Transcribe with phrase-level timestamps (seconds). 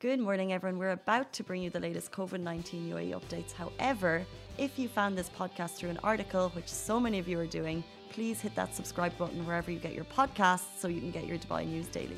[0.00, 0.78] Good morning, everyone.
[0.78, 3.52] We're about to bring you the latest COVID 19 UAE updates.
[3.52, 4.24] However,
[4.56, 7.84] if you found this podcast through an article, which so many of you are doing,
[8.08, 11.36] please hit that subscribe button wherever you get your podcasts so you can get your
[11.36, 12.16] Dubai news daily.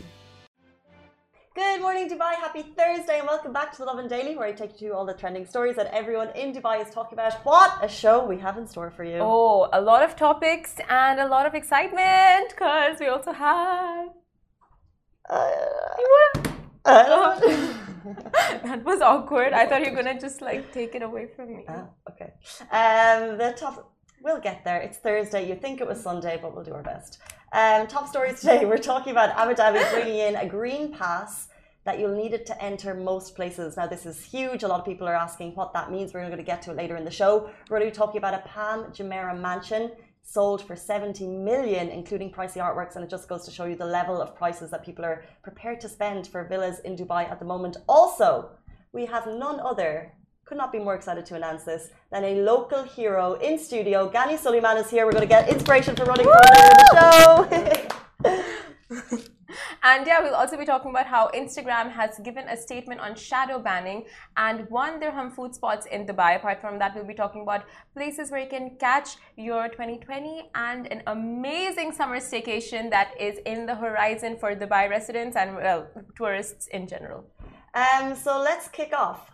[1.57, 2.35] Good morning, Dubai.
[2.35, 5.05] Happy Thursday, and welcome back to the Lovin Daily, where I take you to all
[5.05, 7.33] the trending stories that everyone in Dubai is talking about.
[7.45, 9.19] What a show we have in store for you!
[9.19, 14.11] Oh, a lot of topics and a lot of excitement because we also have.
[15.29, 16.52] Uh,
[16.85, 17.39] Uh,
[18.65, 19.53] that was awkward.
[19.53, 21.65] I thought you were gonna just like take it away from me.
[21.69, 22.33] Oh, okay.
[22.71, 23.93] Um, the top.
[24.23, 24.81] We'll get there.
[24.81, 25.49] It's Thursday.
[25.49, 27.19] You think it was Sunday, but we'll do our best.
[27.53, 28.65] Um, top stories today.
[28.71, 31.49] We're talking about Abu Dhabi bringing in a green pass
[31.85, 33.77] that you'll need it to enter most places.
[33.77, 34.63] Now, this is huge.
[34.63, 36.15] A lot of people are asking what that means.
[36.15, 37.51] We're going to get to it later in the show.
[37.69, 39.91] We're going to be talking about a Palm Jumeirah mansion
[40.23, 42.97] sold for 70 million, including pricey artworks.
[42.97, 45.81] And it just goes to show you the level of prices that people are prepared
[45.81, 47.77] to spend for villas in Dubai at the moment.
[47.89, 48.51] Also,
[48.93, 50.13] we have none other,
[50.45, 54.09] could not be more excited to announce this, than a local hero in studio.
[54.09, 55.05] Gani Suleiman is here.
[55.05, 57.89] We're going to get inspiration for running for the show.
[59.83, 63.59] And yeah, we'll also be talking about how Instagram has given a statement on shadow
[63.59, 64.05] banning
[64.37, 66.37] and one dirham food spots in Dubai.
[66.37, 70.91] Apart from that, we'll be talking about places where you can catch your 2020 and
[70.93, 76.69] an amazing summer staycation that is in the horizon for Dubai residents and well, tourists
[76.69, 77.25] in general.
[77.75, 79.32] Um, so let's kick off.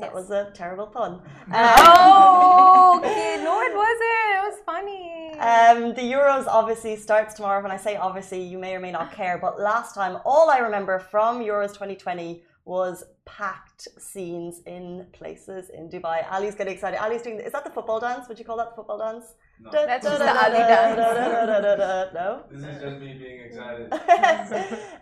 [0.00, 0.14] That Yes.
[0.14, 1.20] was a terrible pun.
[1.52, 3.40] Oh, okay.
[3.44, 4.24] No, it wasn't.
[4.36, 5.04] It was funny.
[5.38, 7.62] Um, the Euros obviously starts tomorrow.
[7.62, 10.58] When I say obviously, you may or may not care, but last time, all I
[10.58, 16.24] remember from Euros 2020 was packed scenes in places in Dubai.
[16.32, 16.98] Ali's getting excited.
[17.02, 17.38] Ali's doing.
[17.38, 18.26] Is that the football dance?
[18.28, 19.34] Would you call that the football dance?
[19.60, 19.70] No.
[19.70, 20.96] Da- That's da- just da- the Ali dance.
[20.96, 22.42] da- da- da- da- da- da- No.
[22.50, 23.92] This is just me being excited.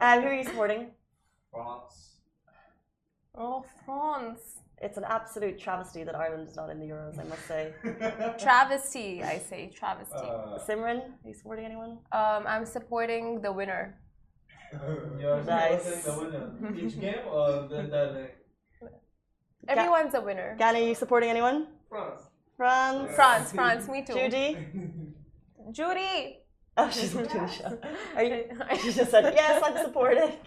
[0.00, 0.90] um, who are you supporting?
[1.50, 2.16] France.
[3.36, 4.58] oh, France.
[4.82, 7.16] It's an absolute travesty that Ireland is not in the Euros.
[7.18, 7.72] I must say.
[8.38, 9.70] Travesty, I say.
[9.72, 10.16] Travesty.
[10.16, 11.98] Uh, Simran, are you supporting anyone?
[12.10, 13.96] Um, I'm supporting the winner.
[15.20, 16.02] you're Nice.
[16.02, 16.76] supporting the winner.
[16.76, 18.30] Each game or the entire
[19.68, 20.56] Everyone's a winner.
[20.58, 21.68] Gani, are you supporting anyone?
[21.88, 22.22] France.
[22.56, 23.14] France.
[23.14, 24.14] France, France, me too.
[24.14, 24.58] Judy.
[25.70, 26.41] Judy.
[26.76, 27.78] Oh, she's not doing the show.
[28.16, 28.44] Are you?
[28.80, 29.62] She just said yes.
[29.64, 30.34] I'm supportive.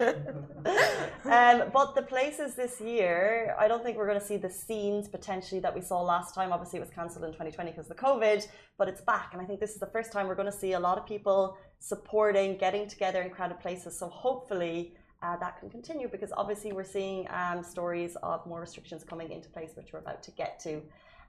[1.24, 5.06] um, but the places this year, I don't think we're going to see the scenes
[5.06, 6.52] potentially that we saw last time.
[6.52, 9.44] Obviously, it was cancelled in 2020 because of the COVID, but it's back, and I
[9.44, 12.56] think this is the first time we're going to see a lot of people supporting,
[12.56, 13.98] getting together in crowded places.
[13.98, 14.94] So hopefully.
[15.22, 19.48] Uh, that can continue because obviously we're seeing um, stories of more restrictions coming into
[19.48, 20.74] place, which we're about to get to.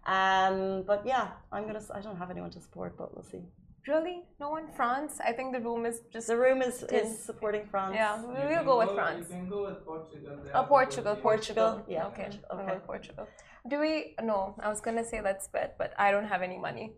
[0.05, 1.81] Um, but yeah, I'm gonna.
[1.93, 3.45] I don't have anyone to support, but we'll see.
[3.87, 4.23] Really?
[4.39, 4.67] No one?
[4.75, 5.13] France?
[5.23, 6.27] I think the room is just.
[6.27, 7.93] The room is, is supporting France.
[7.95, 9.27] Yeah, You we'll can go with France.
[9.29, 10.37] You can go with Portugal.
[10.43, 11.83] They Oh, have Portugal, Portugal.
[11.87, 12.23] Yeah, Okay.
[12.23, 12.77] Portugal, okay.
[12.85, 13.27] Portugal.
[13.69, 14.15] Do we?
[14.21, 16.93] No, I was gonna say let's bet, but I don't have any money.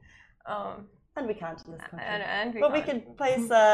[0.46, 2.08] Um, And we can't in this country.
[2.14, 3.04] and, and we but we can't.
[3.06, 3.66] could place a,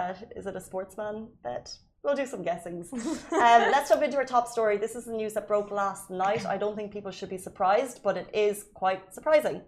[0.00, 1.66] a, is it a sportsman bet?
[2.02, 2.86] We'll do some guessings.
[2.92, 4.76] um, let's jump into our top story.
[4.78, 6.46] This is the news that broke last night.
[6.46, 9.60] I don't think people should be surprised, but it is quite surprising.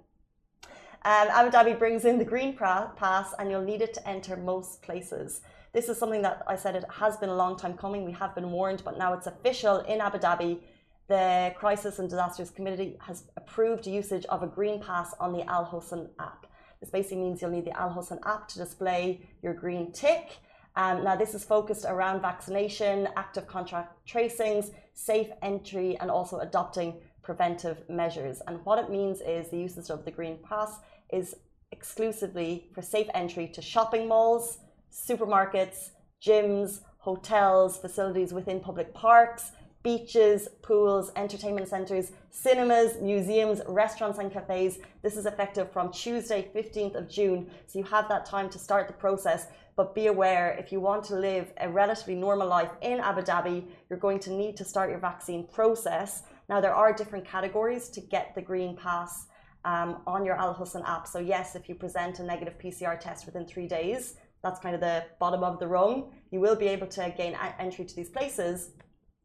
[1.04, 4.82] Um, Abu Dhabi brings in the green pass, and you'll need it to enter most
[4.82, 5.40] places.
[5.72, 8.04] This is something that I said it has been a long time coming.
[8.04, 10.60] We have been warned, but now it's official in Abu Dhabi.
[11.08, 15.64] The Crisis and Disasters Committee has approved usage of a green pass on the Al
[15.64, 16.46] Hosn app.
[16.78, 20.38] This basically means you'll need the Al Hosn app to display your green tick.
[20.76, 26.94] Um, now, this is focused around vaccination, active contact tracings, safe entry, and also adopting
[27.22, 28.40] preventive measures.
[28.46, 30.78] And what it means is the usage of the green pass
[31.12, 31.36] is
[31.70, 34.58] exclusively for safe entry to shopping malls,
[34.92, 35.90] supermarkets,
[36.24, 39.52] gyms, hotels, facilities within public parks,
[39.82, 44.78] beaches, pools, entertainment centres, cinemas, museums, restaurants, and cafes.
[45.02, 47.50] This is effective from Tuesday, 15th of June.
[47.66, 49.48] So you have that time to start the process.
[49.74, 53.64] But be aware if you want to live a relatively normal life in Abu Dhabi,
[53.88, 56.22] you're going to need to start your vaccine process.
[56.48, 59.26] Now, there are different categories to get the green pass
[59.64, 61.06] um, on your Al Hosn app.
[61.06, 64.80] So, yes, if you present a negative PCR test within three days, that's kind of
[64.80, 68.70] the bottom of the rung, you will be able to gain entry to these places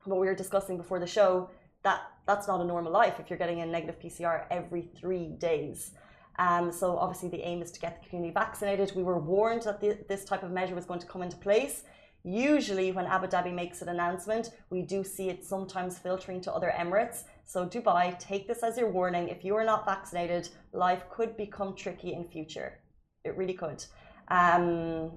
[0.08, 1.50] what we were discussing before the show
[1.84, 5.92] that that's not a normal life if you're getting a negative PCR every three days.
[6.40, 8.92] Um, so obviously the aim is to get the community vaccinated.
[8.96, 11.84] We were warned that the, this type of measure was going to come into place.
[12.24, 16.74] Usually, when Abu Dhabi makes an announcement, we do see it sometimes filtering to other
[16.78, 17.24] Emirates.
[17.48, 19.30] So Dubai, take this as your warning.
[19.30, 22.80] If you are not vaccinated, life could become tricky in future.
[23.24, 23.86] It really could.
[24.28, 25.12] Um,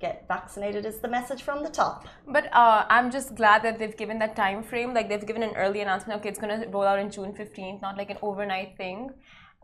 [0.00, 2.08] get vaccinated is the message from the top.
[2.26, 4.94] But uh, I'm just glad that they've given that time frame.
[4.94, 6.20] Like they've given an early announcement.
[6.20, 9.10] Okay, it's going to roll out in June 15th, not like an overnight thing.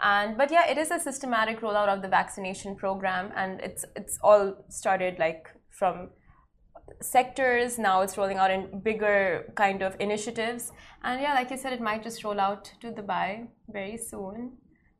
[0.02, 4.18] And but yeah, it is a systematic rollout of the vaccination program, and it's it's
[4.22, 6.10] all started like from
[7.00, 7.78] sectors.
[7.78, 10.72] Now it's rolling out in bigger kind of initiatives.
[11.04, 14.52] And yeah, like you said, it might just roll out to Dubai very soon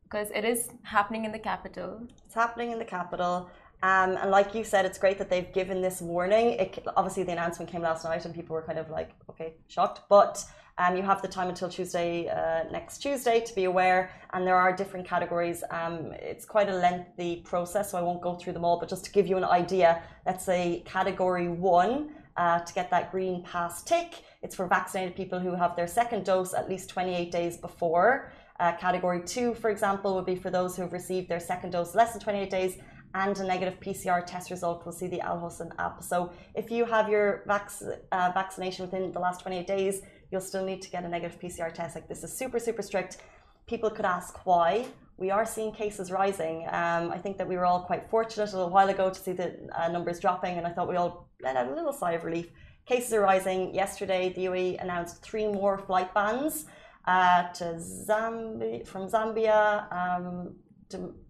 [0.05, 2.06] because it is happening in the capital.
[2.27, 3.50] It's happening in the capital.
[3.83, 6.53] Um, and like you said, it's great that they've given this warning.
[6.53, 10.03] It, obviously, the announcement came last night, and people were kind of like, okay, shocked.
[10.09, 10.44] But
[10.79, 14.11] um, you have the time until Tuesday, uh, next Tuesday, to be aware.
[14.33, 15.63] And there are different categories.
[15.71, 18.81] Um, it's quite a lengthy process, so I won't go through them all.
[18.81, 23.11] But just to give you an idea, let's say category one uh, to get that
[23.11, 24.23] green pass tick.
[24.43, 28.33] It's for vaccinated people who have their second dose at least 28 days before.
[28.59, 31.95] Uh, category two, for example, would be for those who have received their second dose
[31.95, 32.79] less than 28 days
[33.15, 36.03] and a negative PCR test result will see the Al Hosn app.
[36.03, 37.71] So if you have your vac-
[38.11, 41.73] uh, vaccination within the last 28 days, you'll still need to get a negative PCR
[41.73, 41.94] test.
[41.94, 43.19] Like this is super, super strict.
[43.67, 44.87] People could ask why.
[45.19, 46.67] We are seeing cases rising.
[46.70, 49.32] Um, I think that we were all quite fortunate a little while ago to see
[49.32, 49.49] the
[49.79, 52.49] uh, numbers dropping, and I thought we all let out a little sigh of relief.
[52.87, 53.73] Cases are rising.
[53.75, 56.67] Yesterday, the UAE announced three more flight bans
[57.06, 57.64] uh, to
[58.08, 60.56] Zambia, from Zambia, um,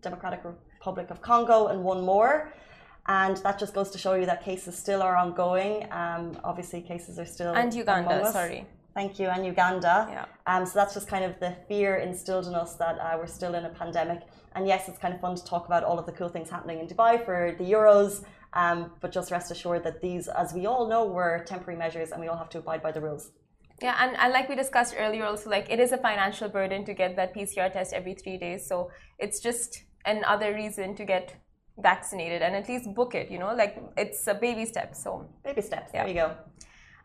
[0.00, 2.52] Democratic Republic of Congo, and one more.
[3.06, 5.92] And that just goes to show you that cases still are ongoing.
[5.92, 8.30] Um, obviously, cases are still and Uganda.
[8.32, 8.64] Sorry.
[8.94, 10.06] Thank you, and Uganda.
[10.10, 10.26] Yeah.
[10.46, 13.54] Um, so that's just kind of the fear instilled in us that uh, we're still
[13.54, 14.20] in a pandemic.
[14.54, 16.78] And yes, it's kind of fun to talk about all of the cool things happening
[16.80, 18.24] in Dubai for the Euros.
[18.52, 22.20] Um, but just rest assured that these, as we all know, were temporary measures, and
[22.20, 23.30] we all have to abide by the rules.
[23.80, 26.92] Yeah, and, and like we discussed earlier, also like it is a financial burden to
[26.92, 28.68] get that PCR test every three days.
[28.68, 31.36] So it's just another reason to get
[31.78, 35.62] vaccinated and at least book it you know like it's a baby step so baby
[35.62, 36.04] steps yeah.
[36.04, 36.34] there you go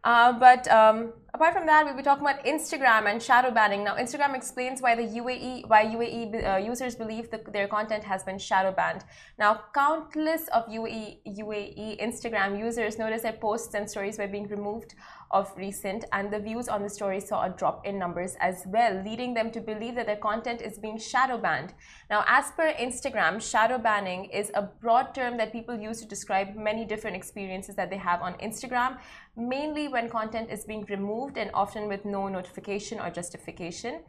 [0.08, 3.84] uh, but um, apart from that, we'll be talking about Instagram and shadow banning.
[3.84, 8.24] Now, Instagram explains why the UAE, why UAE uh, users believe that their content has
[8.24, 9.04] been shadow banned.
[9.38, 11.08] Now, countless of UAE,
[11.44, 14.96] UAE Instagram users noticed their posts and stories were being removed
[15.32, 19.02] of recent, and the views on the story saw a drop in numbers as well,
[19.04, 21.74] leading them to believe that their content is being shadow banned.
[22.10, 26.56] Now, as per Instagram, shadow banning is a broad term that people use to describe
[26.56, 28.98] many different experiences that they have on Instagram,
[29.36, 34.02] mainly when content is being removed and often with no notification or justification.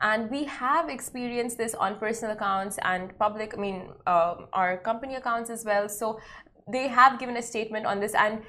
[0.00, 5.14] And we have experienced this on personal accounts and public, I mean, uh, our company
[5.14, 5.88] accounts as well.
[5.88, 6.18] So
[6.70, 8.14] they have given a statement on this.
[8.14, 8.42] And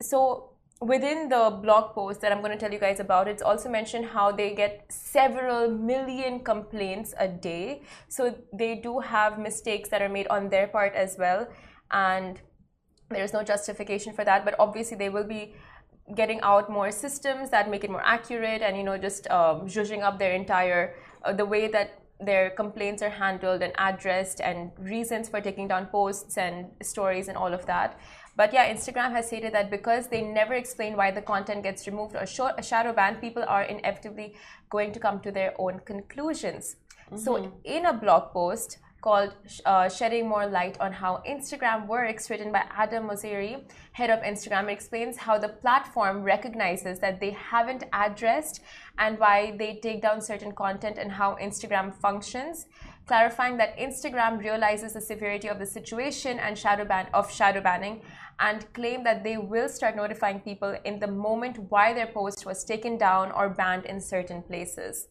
[0.00, 0.47] so
[0.80, 4.06] within the blog post that I'm going to tell you guys about, it's also mentioned
[4.06, 7.82] how they get several million complaints a day.
[8.08, 11.48] So they do have mistakes that are made on their part as well.
[11.90, 12.40] And
[13.10, 14.44] there's no justification for that.
[14.44, 15.54] But obviously, they will be
[16.14, 20.02] getting out more systems that make it more accurate and, you know, just um, zhuzhing
[20.02, 20.94] up their entire,
[21.24, 25.86] uh, the way that their complaints are handled and addressed and reasons for taking down
[25.86, 27.98] posts and stories and all of that.
[28.38, 32.14] But yeah, Instagram has stated that because they never explain why the content gets removed
[32.14, 32.22] or
[32.56, 34.36] a shadow ban, people are inevitably
[34.70, 36.76] going to come to their own conclusions.
[37.10, 37.16] Mm-hmm.
[37.16, 39.34] So, in a blog post called
[39.66, 44.68] uh, Shedding More Light on How Instagram Works, written by Adam Mosseri, head of Instagram,
[44.68, 48.60] explains how the platform recognizes that they haven't addressed
[48.98, 52.66] and why they take down certain content and how Instagram functions
[53.08, 58.02] clarifying that Instagram realizes the severity of the situation and shadow ban of shadow banning
[58.38, 62.64] and claim that they will start notifying people in the moment why their post was
[62.64, 65.08] taken down or banned in certain places.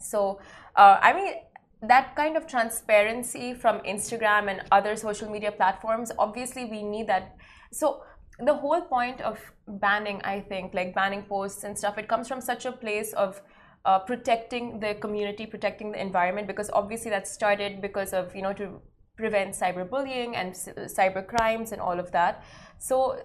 [0.00, 0.40] So,
[0.76, 1.34] uh, I mean,
[1.82, 7.36] that kind of transparency from Instagram and other social media platforms, obviously, we need that.
[7.72, 8.02] So,
[8.38, 12.40] the whole point of banning, I think, like banning posts and stuff, it comes from
[12.40, 13.40] such a place of
[13.86, 18.52] uh, protecting the community, protecting the environment, because obviously that started because of, you know,
[18.52, 18.80] to
[19.16, 20.52] prevent cyberbullying and
[20.98, 22.42] cyber crimes and all of that.
[22.78, 23.22] So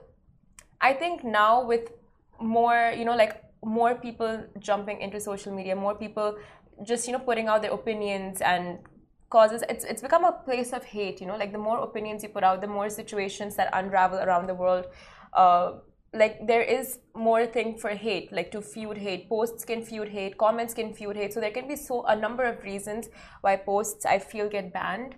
[0.79, 1.91] I think now with
[2.39, 6.37] more, you know, like more people jumping into social media, more people
[6.83, 8.79] just, you know, putting out their opinions and
[9.31, 12.27] causes it's it's become a place of hate you know like the more opinions you
[12.27, 14.87] put out the more situations that unravel around the world
[15.33, 15.71] uh,
[16.13, 20.37] like there is more thing for hate like to feud hate posts can feud hate
[20.37, 23.07] comments can feud hate so there can be so a number of reasons
[23.39, 25.15] why posts i feel get banned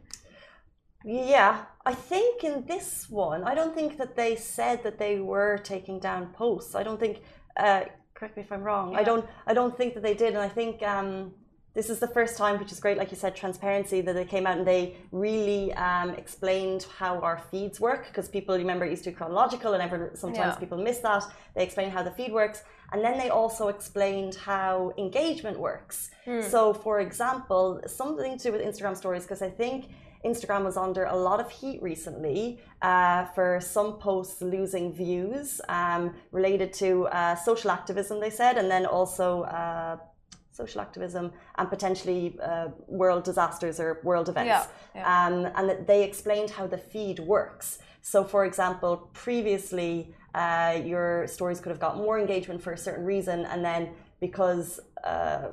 [1.06, 5.58] yeah, I think in this one, I don't think that they said that they were
[5.58, 6.76] taking down posts.
[6.76, 7.22] I don't think.
[7.58, 7.84] Uh,
[8.14, 8.94] correct me if I'm wrong.
[8.94, 9.00] Yeah.
[9.00, 9.26] I don't.
[9.46, 10.82] I don't think that they did, and I think.
[10.82, 11.34] Um,
[11.74, 14.46] this is the first time, which is great, like you said, transparency, that they came
[14.46, 18.08] out and they really um, explained how our feeds work.
[18.08, 20.60] Because people, remember, it used to be chronological and ever, sometimes Yeah.
[20.60, 21.24] people miss that.
[21.56, 22.64] They explained how the feed works.
[22.92, 26.12] And then they also explained how engagement works.
[26.52, 29.86] So, for example, something to do with Instagram stories, because I think
[30.24, 36.14] Instagram was under a lot of heat recently uh, for some posts losing views um,
[36.32, 39.98] related to uh, social activism, they said, and then also uh,
[40.54, 44.48] social activism and potentially uh, world disasters or world events.
[44.48, 45.28] Yeah, yeah.
[45.28, 47.80] Um, and that they explained how the feed works.
[48.02, 53.06] So, for example, previously uh, your stories could have got more engagement for a certain
[53.06, 55.52] reason, and then because uh,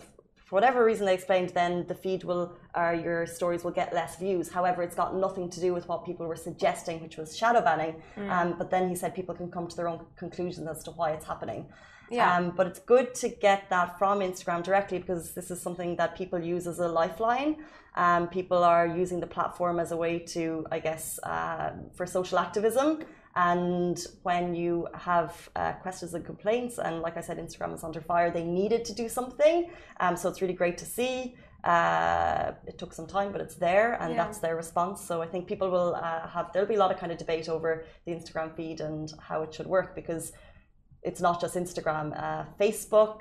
[0.51, 4.17] for whatever reason they explained, then the feed will or your stories will get less
[4.17, 4.49] views.
[4.49, 8.03] However, it's got nothing to do with what people were suggesting, which was shadow banning.
[8.17, 8.31] Mm.
[8.31, 11.13] Um, but then he said people can come to their own conclusions as to why
[11.13, 11.67] it's happening.
[12.11, 12.37] Yeah.
[12.37, 16.17] Um, but it's good to get that from Instagram directly because this is something that
[16.17, 17.57] people use as a lifeline.
[17.95, 22.39] Um, people are using the platform as a way to, I guess, uh, for social
[22.39, 23.05] activism.
[23.37, 28.01] And when you have uh, questions and complaints, and like I said, Instagram is under
[28.01, 29.71] fire, they needed to do something.
[30.01, 31.37] Um, so it's really great to see.
[31.63, 34.25] Uh, it took some time, but it's there, and Yeah.
[34.25, 35.01] that's their response.
[35.05, 37.49] So I think people will uh, have, there'll be a lot of kind of debate
[37.49, 40.33] over the Instagram feed and how it should work because
[41.03, 42.19] it's not just Instagram.
[42.21, 43.21] Uh, Facebook,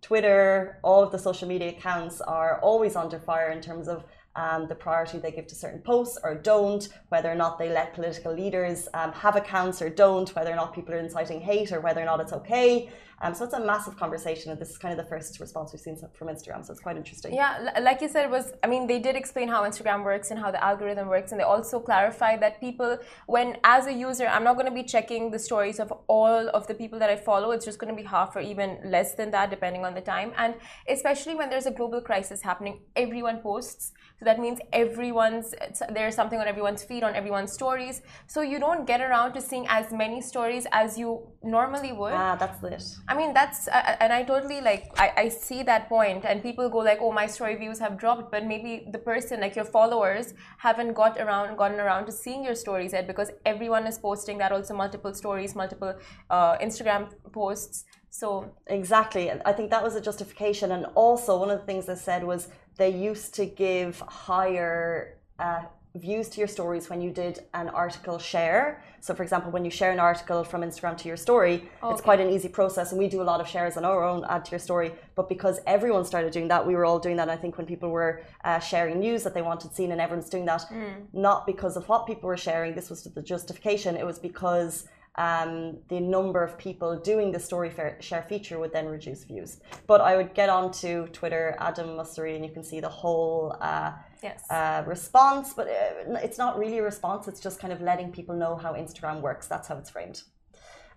[0.00, 4.04] Twitter, all of the social media accounts are always under fire in terms of
[4.36, 7.94] um, the priority they give to certain posts or don't, whether or not they let
[7.94, 11.80] political leaders um, have accounts or don't, whether or not people are inciting hate or
[11.80, 12.90] whether or not it's okay.
[13.22, 15.80] Um, so it's a massive conversation, and this is kind of the first response we've
[15.80, 16.66] seen from Instagram.
[16.66, 17.32] So it's quite interesting.
[17.32, 20.40] Yeah, like you said, it was I mean they did explain how Instagram works and
[20.40, 24.42] how the algorithm works, and they also clarified that people, when as a user, I'm
[24.42, 27.52] not going to be checking the stories of all of the people that I follow.
[27.52, 30.32] It's just going to be half or even less than that, depending on the time.
[30.36, 30.56] And
[30.88, 33.92] especially when there's a global crisis happening, everyone posts.
[34.22, 35.52] So that means everyone's
[35.90, 38.02] there's something on everyone's feed, on everyone's stories.
[38.28, 42.12] So you don't get around to seeing as many stories as you normally would.
[42.12, 42.84] Ah, that's it.
[43.08, 46.40] I mean, that's I- I- and I totally like I, I see that point, and
[46.48, 49.64] people go like, "Oh, my story views have dropped," but maybe the person, like your
[49.78, 54.38] followers, haven't got around, gotten around to seeing your stories yet because everyone is posting
[54.38, 55.94] that also multiple stories, multiple
[56.30, 57.84] uh, Instagram posts.
[58.10, 58.28] So
[58.66, 59.30] Exactly.
[59.30, 60.70] And I think that was a justification.
[60.72, 65.62] And also, one of the things they said was they used to give higher uh,
[65.94, 68.82] views to your stories when you did an article share.
[69.00, 72.20] So, for example, when you share an article from Instagram to your story, it's quite
[72.20, 72.92] an easy process.
[72.92, 74.92] And we do a lot of shares on our own, add to your story.
[75.16, 77.28] But because everyone started doing that, we were all doing that.
[77.28, 80.46] I think when people were uh, sharing news that they wanted seen and everyone's doing
[80.46, 80.64] that,
[81.12, 83.96] not because of what people were sharing, this was the justification.
[83.96, 84.86] It was because
[85.16, 89.60] um, the number of people doing the story share feature would then reduce views.
[89.86, 93.92] But I would get onto Twitter, Adam Mosseri, and you can see the whole uh,
[94.22, 95.52] yes, uh, response.
[95.52, 98.72] But uh, it's not really a response, it's just kind of letting people know how
[98.72, 99.46] Instagram works.
[99.46, 100.22] That's how it's framed.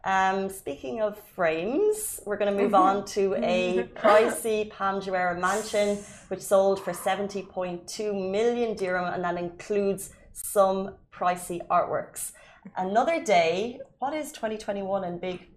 [0.06, 6.42] Um, speaking of frames, we're going to move on to a pricey Jumeirah mansion, which
[6.42, 12.34] sold for 70.2 million dirham, and that includes some pricey artworks.
[12.78, 15.48] Another day, what is 2021 and big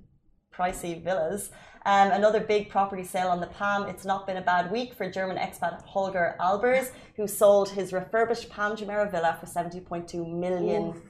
[0.54, 1.50] pricey villas?
[1.86, 3.88] Um, another big property sale on the Palm.
[3.88, 8.50] It's not been a bad week for German expat Holger Albers, who sold his refurbished
[8.50, 11.00] Palm Jumeirah villa for 70.2 million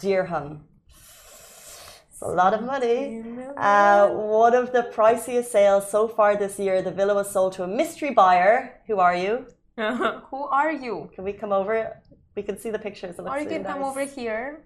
[0.00, 0.64] dirham.
[0.88, 3.22] It's a lot of money.
[3.56, 6.82] Uh, one of the priciest sales so far this year.
[6.82, 8.82] The villa was sold to a mystery buyer.
[8.88, 9.46] Who are you?
[9.78, 11.10] who are you?
[11.14, 11.96] Can we come over?
[12.36, 13.18] We can see the pictures.
[13.18, 14.64] Or you can come over here.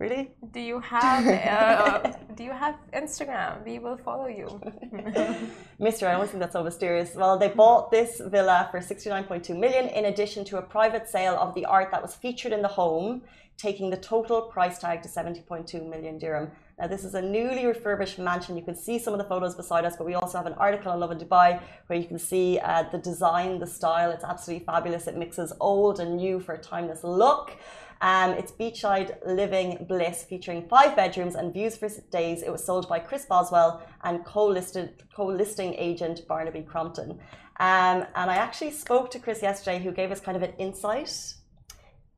[0.00, 0.32] Really?
[0.50, 3.64] Do you have uh, Do you have Instagram?
[3.64, 4.60] We will follow you.
[5.78, 7.14] Mister, I don't think that's so mysterious.
[7.14, 11.54] Well, they bought this villa for 69.2 million in addition to a private sale of
[11.54, 13.22] the art that was featured in the home,
[13.56, 16.50] taking the total price tag to 70.2 million dirham.
[16.76, 18.56] Now, this is a newly refurbished mansion.
[18.56, 20.90] You can see some of the photos beside us, but we also have an article
[20.90, 24.10] on Lovin Dubai where you can see uh, the design, the style.
[24.10, 25.06] It's absolutely fabulous.
[25.06, 27.56] It mixes old and new for a timeless look.
[28.04, 32.42] Um, it's beachside living bliss featuring five bedrooms and views for days.
[32.42, 37.12] It was sold by Chris Boswell and co-listed co-listing agent Barnaby Crompton.
[37.60, 41.32] Um, and I actually spoke to Chris yesterday, who gave us kind of an insight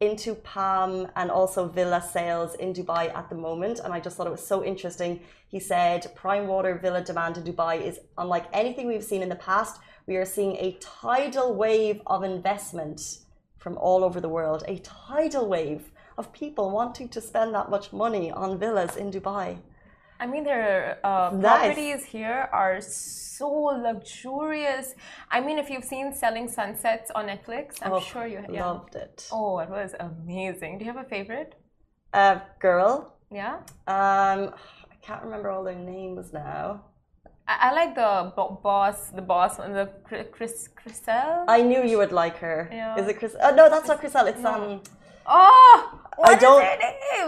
[0.00, 3.78] into Palm and also villa sales in Dubai at the moment.
[3.78, 5.20] And I just thought it was so interesting.
[5.46, 9.36] He said prime water villa demand in Dubai is unlike anything we've seen in the
[9.36, 9.78] past.
[10.08, 13.18] We are seeing a tidal wave of investment
[13.66, 14.76] from all over the world, a
[15.08, 15.82] tidal wave
[16.20, 19.48] of people wanting to spend that much money on villas in Dubai.
[20.22, 21.42] I mean, their uh, Nice.
[21.42, 23.50] properties here are so
[23.88, 24.86] luxurious.
[25.36, 28.66] I mean, if you've seen Selling Sunsets on Netflix, I'm Oh, sure you yeah.
[28.70, 29.16] Loved it.
[29.38, 30.72] Oh, it was amazing.
[30.78, 31.50] Do you have a favorite?
[32.20, 32.92] Uh, girl.
[33.42, 33.54] Yeah.
[33.96, 34.40] Um,
[34.92, 36.64] I can't remember all their names now.
[37.48, 41.44] I, I like the bo- boss, the boss, and the Chris, Chris Chrishell.
[41.48, 42.68] I knew you would like her.
[42.72, 42.96] Yeah.
[42.98, 43.36] Is it Chris?
[43.40, 44.26] Oh no, that's not Chrishell.
[44.28, 44.52] It's No.
[44.54, 44.80] um.
[45.28, 46.62] Oh, what is don't-?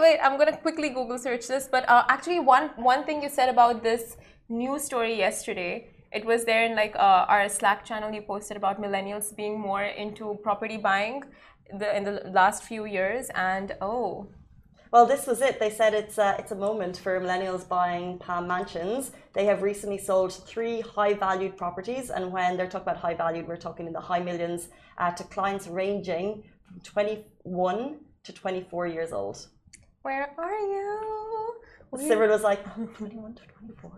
[0.01, 1.67] Wait, I'm gonna quickly Google search this.
[1.69, 4.15] But uh, actually, one one thing you said about this
[4.47, 8.11] news story yesterday, it was there in like uh, our Slack channel.
[8.13, 11.23] You posted about millennials being more into property buying
[11.77, 14.27] the in the last few years, and oh,
[14.91, 15.59] Well, this was it.
[15.59, 19.11] They said it's a, it's a moment for millennials buying Palm Mansions.
[19.33, 22.09] They have recently sold three high valued properties.
[22.09, 25.23] And when they're talking about high valued, we're talking in the high millions uh, to
[25.25, 29.47] clients ranging from 21 to 24 years old.
[30.01, 31.53] where are you?
[31.91, 32.63] We- Simran was like,
[32.97, 33.91] 21 to 24.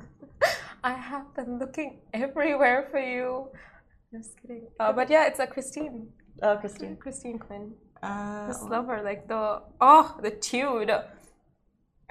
[0.83, 3.48] I have been looking everywhere for you.
[4.12, 4.67] Just kidding.
[4.79, 6.07] Uh, but yeah, it's a Christine,
[6.43, 6.98] Oh, Christine.
[6.98, 7.74] Christine Quinn.
[8.03, 10.91] Uh, Just love like the oh the tude.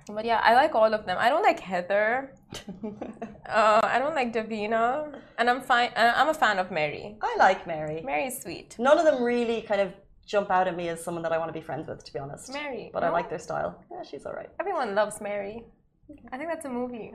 [0.09, 1.16] But yeah, I like all of them.
[1.20, 2.32] I don't like Heather.
[3.50, 5.90] Uh, I don't like Davina, and I'm fine.
[5.97, 7.16] I'm a fan of Mary.
[7.20, 8.00] I like Mary.
[8.00, 8.76] Mary's sweet.
[8.78, 9.92] None of them really kind of
[10.25, 12.20] jump out at me as someone that I want to be friends with, to be
[12.20, 12.52] honest.
[12.52, 13.82] Mary, But I like their style.
[13.90, 14.49] Yeah, she's all right.
[14.61, 15.64] Everyone loves Mary.
[16.30, 17.11] I think that's a movie.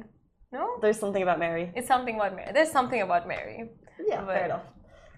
[0.52, 1.72] No, There's something about Mary.
[1.74, 2.52] it's something about Mary.
[2.54, 3.70] There's something about Mary.
[4.06, 4.64] Yeah, fair enough.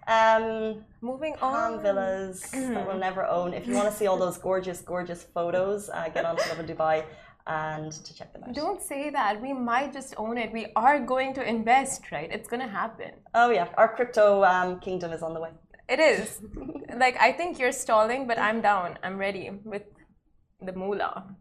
[0.07, 1.81] Um, Moving Palm on.
[1.81, 3.53] villas that we'll never own.
[3.53, 6.59] If you want to see all those gorgeous, gorgeous photos, uh, get on to Love
[6.63, 7.03] in Dubai
[7.45, 8.53] and to check them out.
[8.53, 9.41] Don't say that.
[9.41, 10.51] We might just own it.
[10.51, 12.29] We are going to invest, right?
[12.31, 13.11] It's gonna happen.
[13.33, 15.51] Oh yeah, our crypto um, kingdom is on the way.
[15.89, 16.41] It is.
[16.97, 18.99] like I think you're stalling, but I'm down.
[19.03, 19.83] I'm ready with
[20.61, 21.35] the moolah.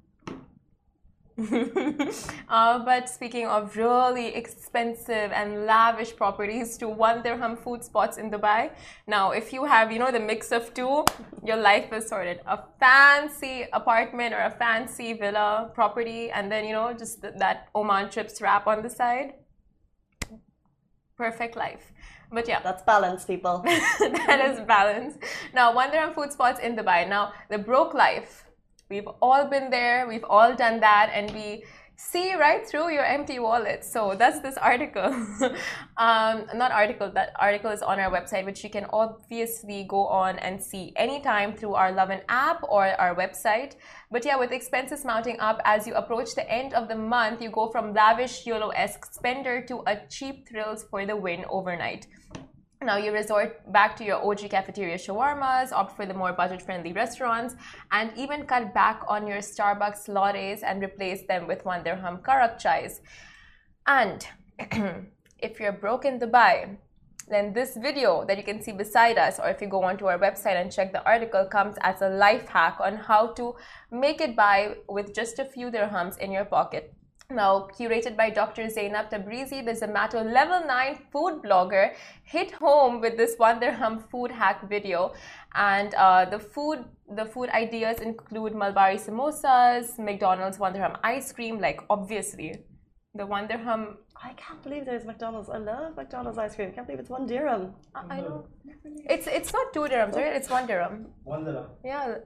[2.49, 8.31] uh, but speaking of really expensive and lavish properties to one dirham food spots in
[8.31, 8.71] Dubai.
[9.07, 11.05] Now, if you have, you know, the mix of two,
[11.45, 12.41] your life is sorted.
[12.47, 17.69] A fancy apartment or a fancy villa property, and then, you know, just th- that
[17.75, 19.35] Oman trips wrap on the side.
[21.19, 21.93] Perfect life.
[22.33, 23.63] But yeah, That's balance, people.
[23.65, 25.19] that is balance.
[25.53, 27.07] Now, one dirham food spots in Dubai.
[27.07, 28.46] Now, the broke life.
[28.89, 30.07] We've all been there.
[30.07, 31.65] We've all done that, and we
[31.97, 33.85] see right through your empty wallet.
[33.85, 35.03] So that's this article.
[35.97, 37.11] um, not article.
[37.11, 41.57] That article is on our website, which you can obviously go on and see anytime
[41.57, 43.77] through our Lovin app or our website.
[44.11, 47.51] But yeah, with expenses mounting up as you approach the end of the month, you
[47.51, 52.07] go from lavish YOLO-esque spender to a cheap thrills for the win overnight.
[52.87, 57.57] Now you resort back to your OG cafeteria shawarmas, opt for the more budget-friendly restaurants,
[57.91, 62.63] and even cut back on your Starbucks lattes and replace them with one dirham karak
[62.63, 63.01] chais.
[63.89, 64.25] And
[65.41, 66.77] if you're broke in Dubai,
[67.29, 70.21] then this video that you can see beside us, or if you go onto our
[70.21, 73.57] website and check the article, comes as a life hack on how to
[73.91, 76.95] make it by with just a few dirhams in your pocket.
[77.31, 78.69] Now, curated by Dr.
[78.71, 84.31] Zainab Tabrizi, the Zomato level 9 food blogger hit home with this one dirham food
[84.31, 85.13] hack video.
[85.55, 91.61] And uh, the food the food ideas include Malbari samosas, McDonald's one dirham ice cream,
[91.61, 92.65] like obviously
[93.15, 93.99] the one dirham.
[94.23, 95.49] I can't believe there's McDonald's.
[95.49, 96.69] I love McDonald's ice cream.
[96.69, 97.75] I can't believe it's one dirham.
[97.95, 98.47] I I know.
[99.11, 100.37] It's it's not two dirhams, right?
[100.37, 101.07] It's one dirham.
[101.25, 101.67] One dirham.
[101.85, 102.19] Yeah,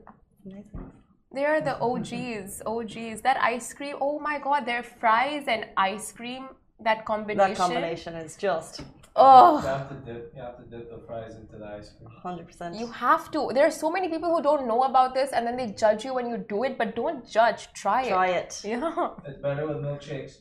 [0.45, 0.93] Amazing.
[1.35, 1.85] They are the mm-hmm.
[1.85, 2.63] OGs.
[2.67, 3.21] OGs.
[3.23, 3.97] That ice cream.
[4.01, 6.49] Oh my God, their fries and ice cream.
[6.83, 7.55] That combination.
[7.55, 8.83] That combination is just
[9.17, 9.61] Oh.
[9.61, 10.33] You have to dip.
[10.37, 12.11] You have to dip the fries into the ice cream.
[12.25, 12.79] 100%.
[12.79, 13.51] You have to.
[13.53, 16.15] There are so many people who don't know about this and then they judge you
[16.15, 17.73] when you do it, but don't judge.
[17.73, 18.61] Try, Try it.
[18.63, 18.81] Try it.
[18.83, 19.09] Yeah.
[19.27, 20.39] It's better with milkshakes.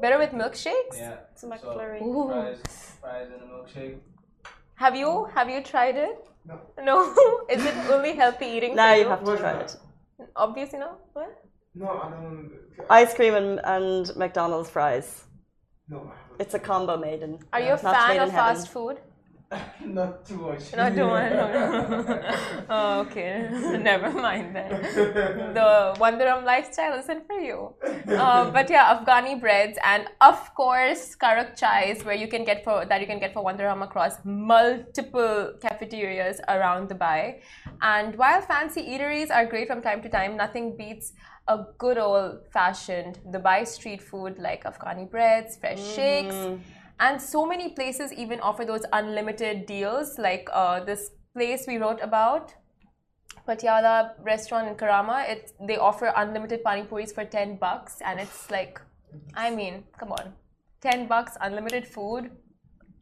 [0.00, 0.98] Better with milkshakes?
[0.98, 1.16] Yeah.
[1.32, 2.02] It's a McFlurry.
[2.02, 2.28] Ooh.
[2.28, 3.98] Fries, fries in a milkshake.
[4.76, 6.28] Have you have you tried it?
[6.44, 6.60] No.
[6.82, 7.46] No?
[7.48, 9.08] Is it only healthy eating Now for you you?
[9.08, 9.76] have to try not?
[10.18, 10.28] It.
[10.36, 10.96] Obviously no.
[11.12, 11.44] What?
[11.74, 12.52] No, I don't.
[12.90, 15.24] Ice cream and, and McDonald's fries.
[15.88, 16.40] No, I haven't.
[16.40, 17.38] It's a combo made in.
[17.52, 18.54] Are you a Match fan made of in heaven.
[18.54, 18.98] fast food?
[19.84, 20.74] Not too much.
[20.76, 21.32] Not too much.
[22.70, 23.48] oh, okay.
[23.90, 24.70] Never mind then.
[25.54, 27.74] The dirham lifestyle isn't for you.
[28.08, 32.84] Uh, but yeah, Afghani breads and of course karak chais, where you can get for
[32.84, 37.40] that you can get for one dirham across multiple cafeterias around Dubai.
[37.82, 41.12] And while fancy eateries are great from time to time, nothing beats
[41.48, 46.34] a good old fashioned Dubai street food like Afghani breads, fresh shakes.
[47.00, 52.00] And so many places even offer those unlimited deals, like uh, this place we wrote
[52.00, 52.54] about,
[53.48, 55.28] Patiala restaurant in Karama.
[55.28, 58.80] It they offer unlimited pani puris for ten bucks, and it's like
[59.34, 60.32] I mean, come on.
[60.80, 62.30] 10 bucks, unlimited food.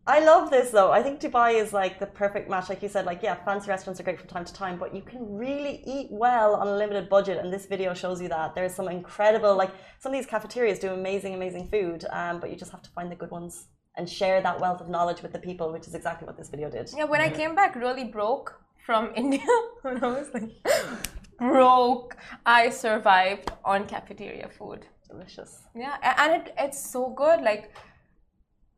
[0.04, 0.90] I love this though.
[0.90, 2.68] I think Dubai is like the perfect match.
[2.68, 5.02] Like you said, like yeah, fancy restaurants are great from time to time, but you
[5.02, 7.38] can really eat well on a limited budget.
[7.38, 10.92] And this video shows you that there's some incredible, like some of these cafeterias do
[10.92, 12.04] amazing, amazing food.
[12.10, 14.88] Um, but you just have to find the good ones and share that wealth of
[14.88, 16.90] knowledge with the people, which is exactly what this video did.
[16.96, 17.36] Yeah, when I mm-hmm.
[17.36, 19.46] came back really broke from India,
[19.82, 20.50] when I was like
[21.38, 24.86] broke, I survived on cafeteria food.
[25.08, 25.62] Delicious.
[25.74, 27.42] Yeah, and it, it's so good.
[27.42, 27.72] Like,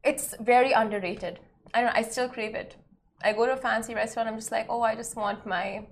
[0.03, 1.39] it's very underrated.
[1.73, 2.77] I don't know, I still crave it.
[3.23, 5.87] I go to a fancy restaurant, I'm just like, oh, I just want my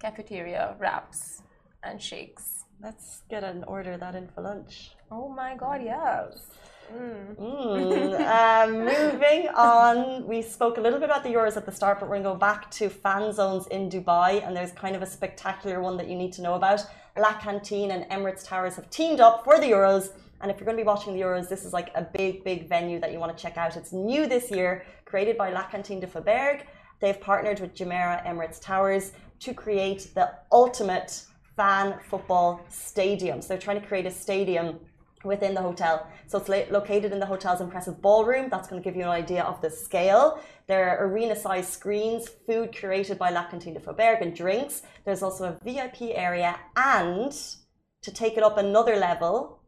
[0.00, 1.42] cafeteria wraps
[1.82, 2.64] and shakes.
[2.82, 4.90] Let's get an order that in for lunch.
[5.10, 6.48] Oh my god, yes.
[6.92, 11.98] Mm, um, moving on, we spoke a little bit about the Euros at the start,
[11.98, 15.02] but we're going to go back to fan zones in Dubai, and there's kind of
[15.02, 16.80] a spectacular one that you need to know about.
[17.16, 20.76] La Cantine and Emirates Towers have teamed up for the Euros, and if you're going
[20.76, 23.36] to be watching the Euros, this is like a big, big venue that you want
[23.36, 23.76] to check out.
[23.76, 26.62] It's new this year, created by La Cantine de Faubourg.
[27.00, 31.22] They've partnered with Jumeirah Emirates Towers to create the ultimate
[31.56, 33.42] fan football stadium.
[33.42, 34.78] So they're trying to create a stadium
[35.26, 36.06] within the hotel.
[36.26, 38.48] So it's located in the hotel's impressive ballroom.
[38.50, 40.40] That's going to give you an idea of the scale.
[40.66, 44.82] There are arena-sized screens, food curated by La Cantine de Faubourg, and drinks.
[45.04, 47.32] There's also a VIP area, and
[48.02, 49.60] to take it up another level,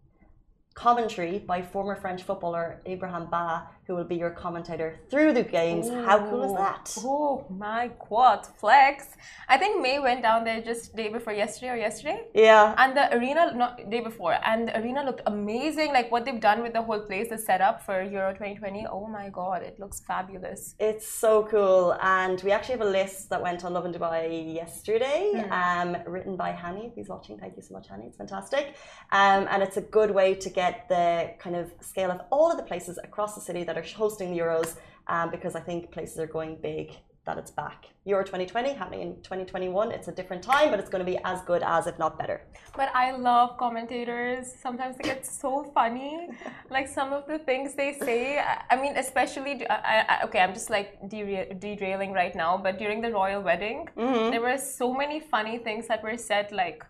[0.75, 5.89] commentary by former French footballer Ibrahim Ba, who will be your commentator through the games.
[5.89, 6.95] How cool is that?
[6.99, 9.17] Oh my god, flex.
[9.49, 12.19] I think May went down there just day before yesterday or yesterday.
[12.35, 12.75] Yeah.
[12.77, 15.95] And the arena, not day before, and the arena looked amazing.
[15.95, 18.87] Like what they've done with the whole place, the setup for Euro 2020.
[18.91, 20.75] Oh my god, it looks fabulous.
[20.79, 25.33] It's so cool, and we actually have a list that went on Lovin Dubai yesterday,
[25.51, 26.89] um, written by Hani.
[26.91, 28.09] If he's watching, thank you so much, Hani.
[28.09, 28.77] It's fantastic,
[29.13, 32.59] um, and it's a good way to get the kind of scale of all of
[32.59, 36.19] the places across the city that are hosting the Euros, um, because I think places
[36.19, 36.93] are going big.
[37.27, 37.85] That it's back.
[38.07, 39.93] Euro 2020 happening in 2021.
[39.93, 42.41] It's a different time, but it's going to be as good as, if not better.
[42.75, 44.51] But I love commentators.
[44.67, 46.31] Sometimes they get so funny.
[46.71, 48.43] like some of the things they say.
[48.71, 53.03] I, mean, especially, I, I, okay, I'm just like dera- derailing right now, but during
[53.03, 53.91] the royal wedding,
[54.31, 56.83] there were so many funny things that were said, like,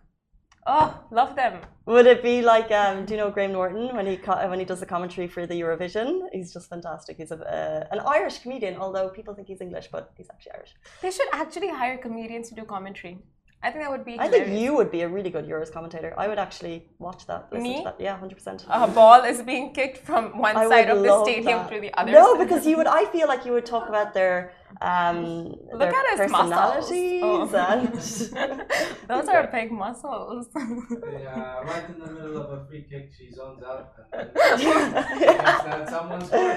[0.69, 1.61] oh, love them.
[1.87, 4.81] Would it be like, um, do you know Graham Norton when he when he does
[4.81, 6.29] the commentary for the Eurovision?
[6.33, 7.17] He's just fantastic.
[7.17, 10.75] He's a, uh, an Irish comedian, although people think he's English, but he's actually Irish.
[11.03, 13.19] They should actually hire comedians to do commentary.
[13.61, 16.15] I think that would be I think you would be a really good Euros commentator.
[16.17, 17.49] I would actually watch that.
[17.51, 17.79] listen Me?
[17.79, 17.97] To that.
[18.01, 18.65] Yeah, hundred percent.
[18.71, 21.71] a ball is being kicked from one I side of the stadium that.
[21.73, 22.13] to the other.
[22.13, 22.43] No, side.
[22.49, 22.87] because you would.
[22.87, 25.25] I feel like you would talk about their um,
[25.73, 26.51] Look their at his muscles.
[26.91, 27.57] personalities Oh.
[27.73, 28.69] and.
[29.09, 30.47] Those are big muscles.
[30.55, 33.93] Yeah, right in the middle of a free kick, she zones out.
[34.13, 36.57] And then that's someone's score.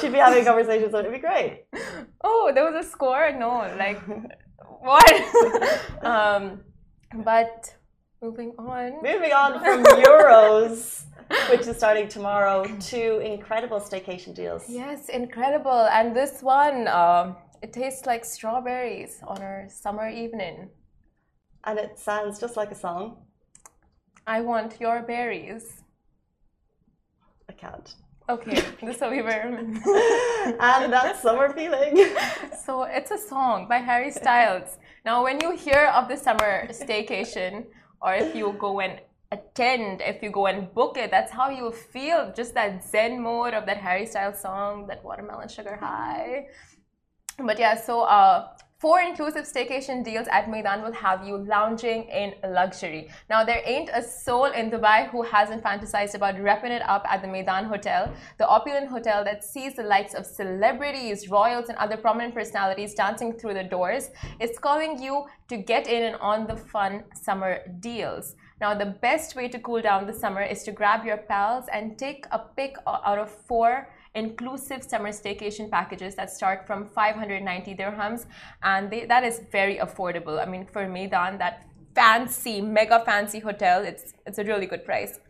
[0.00, 1.64] She'd be having conversations, so it'd be great.
[2.24, 3.30] oh, there was a score?
[3.32, 4.00] No, like
[4.80, 6.04] what?
[6.04, 6.60] um,
[7.24, 7.74] but
[8.22, 9.02] moving on.
[9.02, 11.04] Moving on from Euros,
[11.50, 14.64] which is starting tomorrow, to incredible staycation deals.
[14.68, 15.88] Yes, incredible.
[15.92, 20.70] And this one, um, it tastes like strawberries on a summer evening.
[21.64, 23.18] And it sounds just like a song.
[24.26, 25.82] I want your berries.
[27.48, 27.94] I can't.
[28.30, 29.42] Okay, this is what we were.
[30.60, 32.06] And that summer feeling.
[32.64, 34.78] So it's a song by Harry Styles.
[35.04, 37.64] Now, when you hear of the summer staycation,
[38.00, 39.00] or if you go and
[39.32, 42.32] attend, if you go and book it, that's how you feel.
[42.36, 46.46] Just that Zen mode of that Harry Styles song, that watermelon sugar high.
[47.38, 48.48] But yeah, so uh,
[48.80, 53.10] four inclusive staycation deals at Meydan will have you lounging in luxury.
[53.28, 57.20] Now, there ain't a soul in Dubai who hasn't fantasized about repping it up at
[57.20, 61.98] the Meydan Hotel, the opulent hotel that sees the likes of celebrities, royals, and other
[61.98, 64.08] prominent personalities dancing through the doors.
[64.40, 68.34] It's calling you to get in and on the fun summer deals.
[68.62, 71.98] Now, the best way to cool down the summer is to grab your pals and
[71.98, 78.26] take a pick out of four inclusive summer staycation packages that start from 590 dirhams
[78.62, 83.82] and they, that is very affordable i mean for Meydan that fancy mega fancy hotel
[83.82, 85.20] it's it's a really good price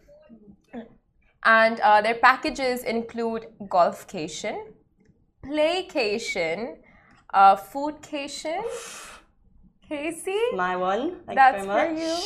[1.44, 4.56] and uh, their packages include golfcation
[5.44, 6.76] playcation
[7.34, 8.62] uh, foodcation
[9.88, 11.20] Casey My one.
[11.26, 12.16] Thank That's you for you.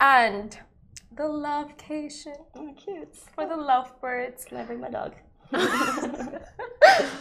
[0.00, 0.58] and
[1.16, 3.16] the lovecation Oh, cute.
[3.34, 5.14] for the lovebirds Can I bring my dog?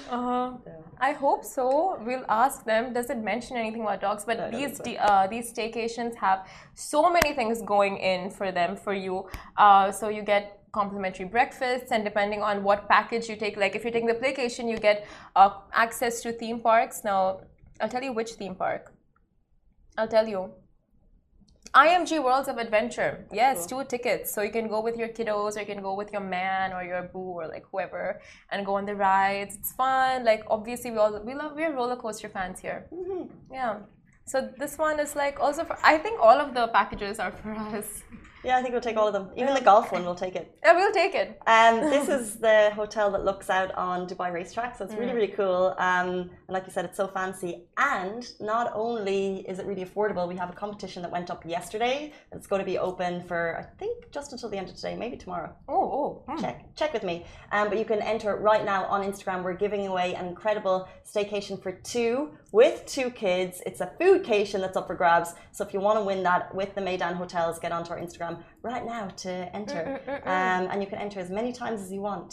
[0.09, 0.51] Uh,
[0.99, 1.99] I hope so.
[2.05, 2.93] We'll ask them.
[2.93, 4.23] Does it mention anything about dogs?
[4.25, 8.77] But No, these think uh, these staycations have so many things going in for them
[8.77, 9.27] for you.
[9.57, 13.83] Uh, so you get complimentary breakfasts, and depending on what package you take, like if
[13.83, 17.01] you're taking the playcation, you get uh, access to theme parks.
[17.03, 17.41] Now,
[17.81, 18.93] I'll tell you which theme park.
[19.97, 20.51] I'll tell you.
[21.75, 23.25] IMG Worlds of Adventure.
[23.33, 24.33] Yes, two tickets.
[24.33, 26.83] So you can go with your kiddos or you can go with your man or
[26.83, 29.55] your boo or like whoever and go on the rides.
[29.55, 30.23] It's fun.
[30.23, 32.88] Like obviously we all we love we're roller coaster fans here.
[32.93, 33.23] Mm-hmm.
[33.51, 33.79] Yeah.
[34.25, 37.53] So this one is like also for I think all of the packages are for
[37.77, 38.03] us.
[38.45, 39.29] Yeah, I think we'll take all of them.
[39.36, 40.55] Even the golf one, we'll take it.
[40.63, 41.41] Yeah, we'll take it.
[41.47, 45.34] Um, this is the hotel that looks out on Dubai racetrack, so it's really, really
[45.39, 45.73] cool.
[45.79, 46.10] Um,
[46.47, 47.63] and like you said, it's so fancy.
[47.77, 52.13] And not only is it really affordable, we have a competition that went up yesterday.
[52.31, 55.17] It's going to be open for, I think, just until the end of today, maybe
[55.17, 55.51] tomorrow.
[55.67, 56.31] Oh, oh.
[56.31, 56.39] hmm.
[56.39, 57.25] Check, check with me.
[57.51, 59.43] Um, but you can enter right now on Instagram.
[59.43, 63.61] We're giving away an incredible staycation for two with two kids.
[63.65, 65.29] It's a foodcation that's up for grabs.
[65.51, 68.35] So if you want to win that with the Meydan Hotels, get onto our Instagram
[68.63, 69.81] right now to enter.
[69.83, 72.31] Mm, mm, mm, um, and you can enter as many times as you want.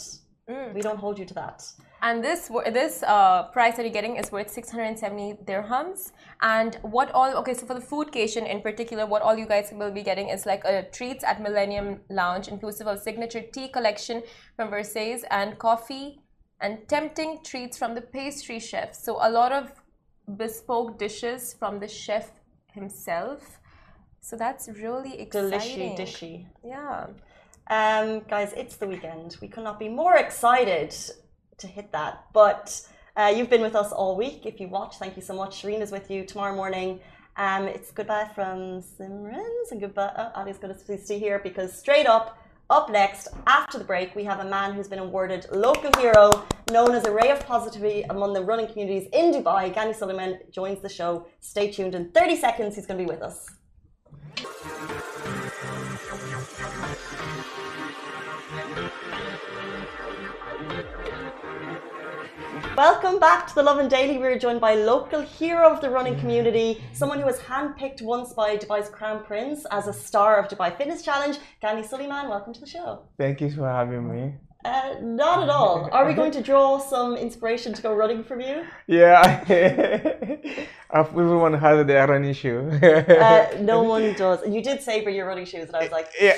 [0.75, 1.63] We don't hold you to that.
[2.01, 6.11] And this this uh, price that you're getting is worth 670 dirhams.
[6.41, 7.53] And what all okay?
[7.53, 10.63] So for the foodcation in particular, what all you guys will be getting is like
[10.65, 14.21] a treats at Millennium Lounge, inclusive of signature tea collection
[14.57, 16.19] from Versailles and coffee,
[16.59, 18.93] and tempting treats from the pastry chef.
[18.95, 19.71] So a lot of
[20.37, 22.31] bespoke dishes from the chef
[22.73, 23.59] himself.
[24.21, 25.95] So that's really exciting.
[25.95, 26.45] Delishy, dishy.
[26.63, 27.07] Yeah.
[27.69, 29.37] Um, guys, it's the weekend.
[29.41, 30.95] We could not be more excited
[31.57, 32.25] to hit that.
[32.33, 32.81] But
[33.15, 34.45] uh, you've been with us all week.
[34.45, 35.61] If you watch, thank you so much.
[35.61, 36.99] Shireen is with you tomorrow morning.
[37.35, 40.13] Um, it's goodbye from Simrans and goodbye.
[40.17, 42.37] Oh, Ali's going to stay here because straight up,
[42.69, 46.31] up next, after the break, we have a man who's been awarded local hero,
[46.71, 49.73] known as a ray of positivity among the running communities in Dubai.
[49.73, 51.27] Gani Suleiman joins the show.
[51.39, 51.93] Stay tuned.
[51.93, 53.49] In 30 seconds, he's going to be with us.
[62.75, 64.17] Welcome back to the Lovin Daily.
[64.17, 68.57] We're joined by local hero of the running community, someone who was handpicked once by
[68.57, 71.37] Dubai's Crown Prince as a star of Dubai Fitness Challenge.
[71.61, 73.03] Gani Suleiman, welcome to the show.
[73.19, 74.33] Thank you for having me.
[74.65, 75.87] Uh, not at all.
[75.91, 78.65] Are we going to draw some inspiration to go running from you?
[78.87, 79.43] Yeah,
[80.91, 82.71] everyone has their own issue.
[82.81, 84.41] Uh, no one does.
[84.41, 86.37] And you did say your running shoes, and I was like, yeah,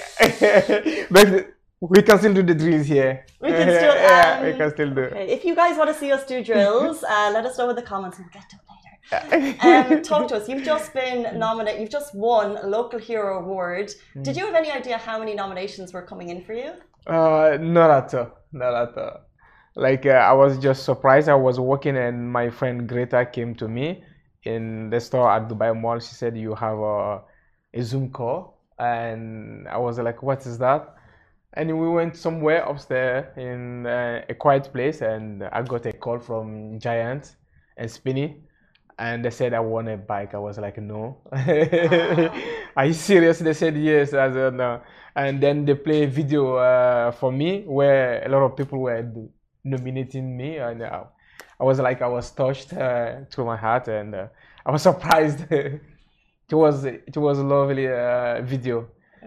[1.10, 3.26] but we can still do the drills here.
[3.42, 5.02] We can still, yeah, we um, can still do.
[5.02, 7.76] okay, if you guys want to see us do drills, uh, let us know in
[7.76, 9.96] the comments, we'll get to it later.
[9.96, 10.50] Um, talk to us.
[10.50, 11.82] You've just been nominated.
[11.82, 13.94] You've just won a local hero award.
[14.22, 16.72] Did you have any idea how many nominations were coming in for you?
[17.06, 18.32] Uh, not at all.
[18.52, 19.22] Not at all.
[19.76, 21.28] Like uh, I was just surprised.
[21.30, 24.04] I was working and my friend Greta came to me
[24.44, 26.00] in the store at Dubai Mall.
[26.00, 27.22] She said you have a,
[27.74, 30.95] a Zoom call, and I was like, "What is that?"
[31.56, 36.20] And we went somewhere upstairs in uh, a quiet place, and I got a call
[36.20, 37.36] from Giant
[37.78, 38.44] and Spinny,
[39.00, 40.34] and they said I want a bike.
[40.34, 41.18] I was like, no.
[42.76, 43.40] Are you serious?
[43.40, 44.14] They said yes.
[44.14, 44.82] I said no.
[45.16, 49.10] And then they play a video uh, for me where a lot of people were
[49.64, 51.06] nominating me, and uh,
[51.60, 54.28] I was like, I was touched uh, to my heart, and uh,
[54.66, 55.46] I was surprised.
[55.50, 55.82] it
[56.52, 58.42] was it was a lovely uh,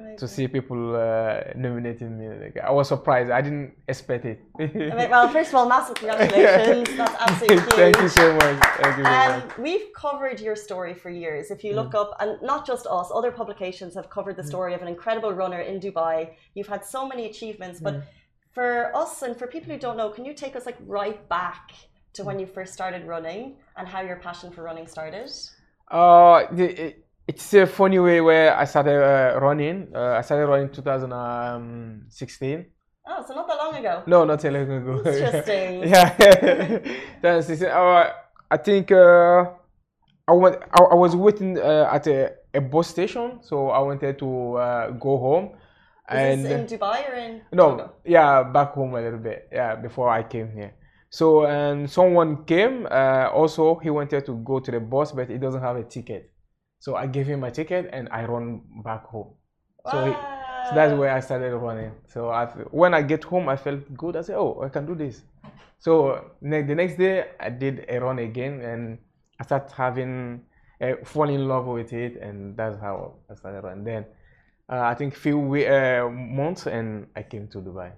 [0.03, 2.27] video to see people uh, nominating me.
[2.45, 3.31] Like, I was surprised.
[3.31, 4.39] I didn't expect it.
[5.15, 6.89] Well, first of all, massive congratulations.
[6.97, 7.73] That's absolutely huge.
[7.83, 8.59] Thank you so much.
[8.83, 9.59] Thank you so Um, much.
[9.67, 11.45] we've covered your story for years.
[11.57, 12.01] If you look Mm.
[12.03, 15.61] up, and not just us, other publications have covered the story of an incredible runner
[15.71, 16.17] in Dubai.
[16.55, 17.85] You've had so many achievements, Mm.
[17.87, 17.95] but
[18.57, 18.71] for
[19.03, 21.65] us and for people who don't know, can you take us like right back
[22.15, 23.43] to when you first started running
[23.77, 25.29] and how your passion for running started?
[25.91, 29.89] Uh, the, it, it's a funny way where I started uh, running.
[29.95, 32.67] Uh, I started running 2016.
[33.07, 34.03] Oh, so not that long ago.
[34.07, 34.97] No, not that long ago.
[35.05, 35.89] Interesting.
[35.89, 36.09] yeah.
[37.21, 37.69] 2016.
[37.69, 38.13] Uh,
[38.51, 39.45] I think uh,
[40.27, 40.57] I went.
[40.73, 44.91] I, I was waiting uh, at a, a bus station, so I wanted to uh,
[44.93, 45.51] go home.
[46.11, 47.93] Is and this in Dubai or in no, Togo?
[48.07, 49.51] yeah, back home a little bit.
[49.53, 50.73] Yeah, before I came here.
[51.11, 52.87] So and someone came.
[52.91, 56.33] Uh, also, he wanted to go to the bus, but he doesn't have a ticket.
[56.81, 59.35] So I gave him my ticket and I run back home.
[59.91, 61.93] So, he, so that's where I started running.
[62.07, 64.17] So I, when I get home, I felt good.
[64.17, 65.23] I said, "Oh, I can do this."
[65.79, 68.99] So ne- the next day, I did a run again, and
[69.41, 70.43] I started having
[70.81, 73.85] uh, fall in love with it, and that's how I started running.
[73.85, 74.05] Then
[74.71, 77.93] uh, I think few we- uh, months, and I came to Dubai.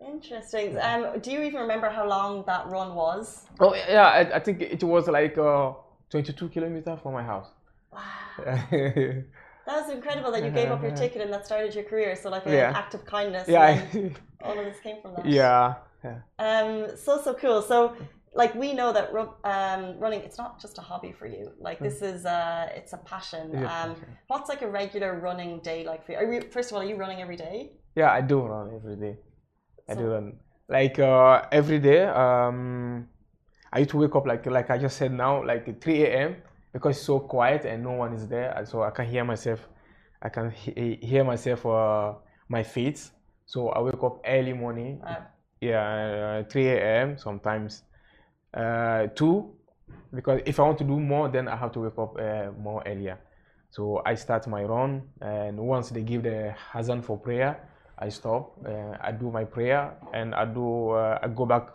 [0.00, 0.78] Interesting.
[0.78, 3.46] Um, do you even remember how long that run was?
[3.60, 5.72] Oh yeah, I, I think it was like uh,
[6.10, 7.48] 22 kilometers from my house.
[7.94, 9.22] Wow.
[9.66, 12.14] That was incredible that you gave up your ticket and that started your career.
[12.16, 12.72] So like an Yeah.
[12.76, 13.48] act of kindness.
[13.48, 13.82] Yeah.
[14.44, 15.24] all of this came from that.
[15.24, 15.74] yeah.
[16.04, 16.18] Yeah.
[16.38, 17.62] Um, so so cool.
[17.62, 17.96] So
[18.34, 19.06] like we know that
[19.44, 21.52] um, running it's not just a hobby for you.
[21.58, 23.54] Like this is uh it's a passion.
[23.54, 23.96] A um, passion.
[24.26, 26.18] what's like a regular running day like for you?
[26.18, 27.72] Are you first of all are you running every day?
[27.96, 29.16] Yeah, I do run every day.
[29.88, 30.26] I do run
[30.68, 32.04] like uh, every day.
[32.04, 33.08] Um,
[33.72, 36.36] I used to wake up like like I just said now, like 3 a.m.
[36.74, 39.66] because it's so quiet and no one is there, so I can hear myself.
[40.20, 42.14] I can he- hear myself, uh,
[42.48, 43.10] my feet.
[43.46, 45.00] So I wake up early morning.
[45.00, 45.26] Wow.
[45.60, 47.16] Yeah, uh, 3 a.m.
[47.16, 47.84] sometimes
[48.52, 49.54] uh, two,
[50.12, 52.82] because if I want to do more, then I have to wake up uh, more
[52.84, 53.18] earlier.
[53.70, 58.58] So I start my run, and once they give the hazan for prayer, I stop.
[58.66, 60.90] Uh, I do my prayer, and I do.
[60.90, 61.68] Uh, I go back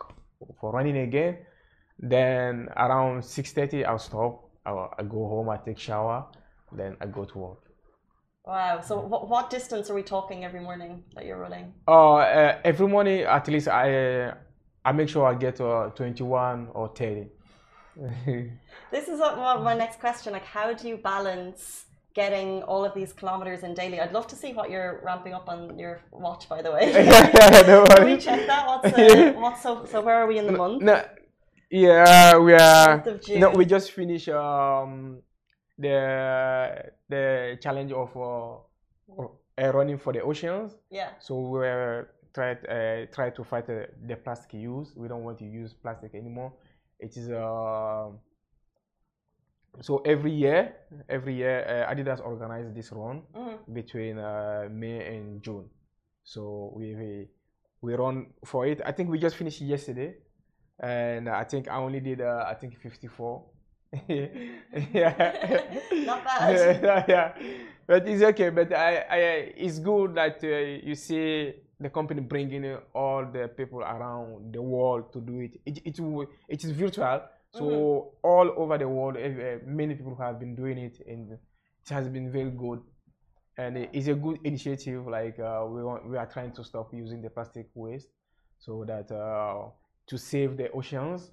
[0.59, 1.37] for running again.
[1.97, 4.48] Then around 6:30, I'll stop.
[4.65, 5.49] I, I go home.
[5.49, 6.25] I take shower.
[6.71, 7.63] Then I go to work.
[8.45, 8.81] Wow.
[8.81, 11.73] So what, what distance are we talking every morning that you're running?
[11.87, 14.33] Uh, uh, every morning, at least I
[14.85, 17.27] I make sure I get uh, 21 or 30.
[18.91, 20.33] This is what, what my next question.
[20.33, 23.99] Like, how do you balance getting all of these kilometers in daily?
[23.99, 26.91] I'd love to see what you're ramping up on your watch, by the way.
[26.93, 28.65] yeah, no Can we check that?
[28.65, 30.81] What's, uh, what's so, so where are we in the month?
[30.81, 31.03] No,
[31.69, 33.03] yeah, we are.
[33.39, 35.21] No, we just finished um
[35.77, 38.55] the the challenge of uh,
[39.57, 40.75] uh, running for the oceans.
[40.89, 41.11] Yeah.
[41.19, 44.93] So we were try uh, try to fight uh, the plastic use.
[44.95, 46.53] We don't want to use plastic anymore.
[46.99, 48.09] It is uh,
[49.81, 50.75] so every year,
[51.07, 53.73] every year uh, Adidas organizes this run Mhm.
[53.73, 55.69] between uh, May and June.
[56.23, 57.27] So we
[57.81, 58.81] we run for it.
[58.85, 60.17] I think we just finished yesterday,
[60.79, 63.43] and I think I only did uh, I think 54.
[64.07, 64.29] yeah,
[65.91, 66.83] Not bad.
[66.83, 67.33] yeah, yeah,
[67.87, 68.49] but it's okay.
[68.49, 69.17] But I, I
[69.57, 70.47] it's good that uh,
[70.87, 75.59] you see the company bringing all the people around the world to do it.
[75.65, 75.99] It it,
[76.47, 81.01] it is virtual, so all over the world, uh, many people have been doing it,
[81.07, 82.81] and it has been very good
[83.59, 85.05] and it's a good initiative.
[85.05, 88.07] Like uh, we want, we are trying to stop using the plastic waste,
[88.57, 89.67] so that uh,
[90.09, 91.31] to save the oceans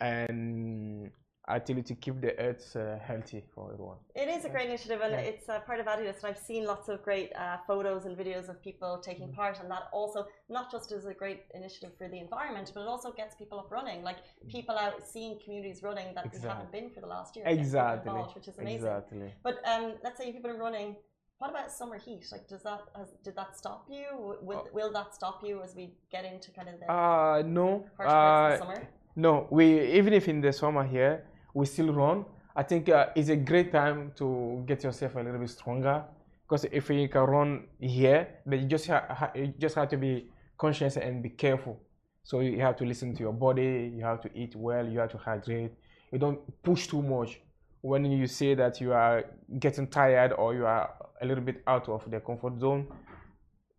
[0.00, 1.10] and
[1.56, 3.96] actually to keep the earth uh, healthy for everyone.
[4.14, 5.30] It is a great initiative, and Yeah.
[5.30, 6.18] it's uh, part of Adidas.
[6.20, 9.10] And I've seen lots of great uh, photos and videos of people Mm-hmm.
[9.10, 10.20] taking part, and that also
[10.56, 13.70] not just is a great initiative for the environment, but it also gets people up
[13.78, 14.02] running.
[14.10, 14.18] Like
[14.56, 17.44] people out seeing communities running that we haven't been for the last year.
[17.46, 18.10] Exactly.
[18.10, 18.86] involved, which is amazing.
[18.86, 19.28] Exactly.
[19.42, 20.96] But um, let's say people are running.
[21.38, 22.24] What about summer heat?
[22.32, 24.06] Like, does that has, did that stop you?
[24.42, 27.86] Will, will that stop you as we get into kind of the Uh no.
[27.96, 28.88] harsh parts of the Uh, summer?
[29.14, 29.46] no.
[29.50, 29.64] We
[29.98, 31.24] even if in the summer here
[31.54, 32.24] we still run.
[32.56, 36.04] I think uh, it's a great time to get yourself a little bit stronger.
[36.42, 40.30] Because if you can run here, but you just ha- you just have to be
[40.56, 41.78] conscious and be careful.
[42.24, 43.92] So you have to listen to your body.
[43.94, 44.86] You have to eat well.
[44.88, 45.70] You have to hydrate.
[46.10, 47.40] You don't push too much.
[47.82, 49.24] When you say that you are
[49.60, 52.86] getting tired or you are a little bit out of the comfort zone,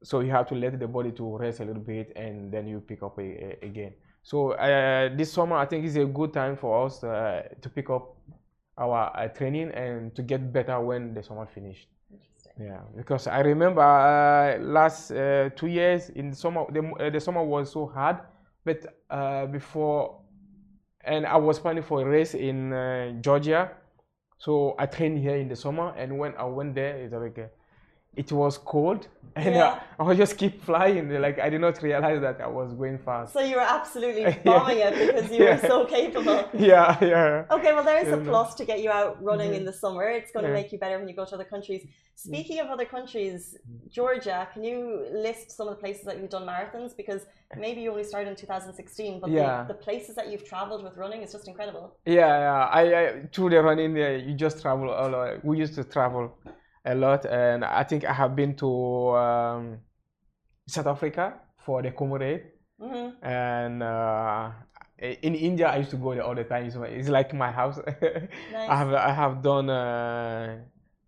[0.03, 2.79] so you have to let the body to rest a little bit and then you
[2.79, 3.93] pick up a, a- again.
[4.23, 7.89] So uh, this summer i think is a good time for us uh, to pick
[7.89, 8.15] up
[8.77, 11.87] our uh, training and to get better when the summer finished.
[12.59, 17.43] Yeah because i remember uh, last uh, two years in summer the, uh, the summer
[17.43, 18.17] was so hard
[18.65, 20.19] but uh, before
[21.05, 23.71] and i was planning for a race in uh, georgia
[24.39, 27.51] so i trained here in the summer and when i went there it's like
[28.15, 29.65] it was cold and Yeah.
[29.65, 32.97] uh, i was just keep flying like i did not realize that i was going
[32.97, 34.43] fast So you were absolutely Yeah.
[34.43, 36.49] bombing it because you were so capable.
[36.53, 39.63] yeah yeah Okay, well, there is a Yeah, plus to get you out running in
[39.65, 40.05] the summer.
[40.19, 41.81] It's going to make you better when you go to other countries.
[42.15, 43.41] Speaking of other countries,
[43.97, 44.77] Georgia, can you
[45.27, 46.91] list some of the places that you've done marathons?
[47.01, 47.21] Because
[47.65, 49.63] maybe you only started in 2016, but Yeah.
[49.63, 51.85] the, the places that you've traveled with running is just incredible.
[52.05, 52.61] Yeah, yeah.
[52.79, 53.95] I, I through the running,
[54.27, 55.45] you just travel a lot.
[55.49, 56.23] We used to travel
[56.85, 58.69] a lot, and I think I have been to
[59.17, 59.77] um,
[60.67, 61.33] South Africa
[61.65, 62.43] for the Comrade,
[62.79, 64.51] hmm and uh,
[64.99, 66.65] in India I used to go there all the time.
[66.65, 67.79] It's, it's like my house.
[68.51, 68.69] Nice.
[68.69, 70.57] I have I have done uh,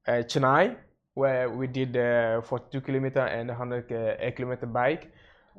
[0.08, 0.76] uh, Chennai
[1.14, 5.12] where we did uh, 42 kilometer and 100 uh, kilometer bike,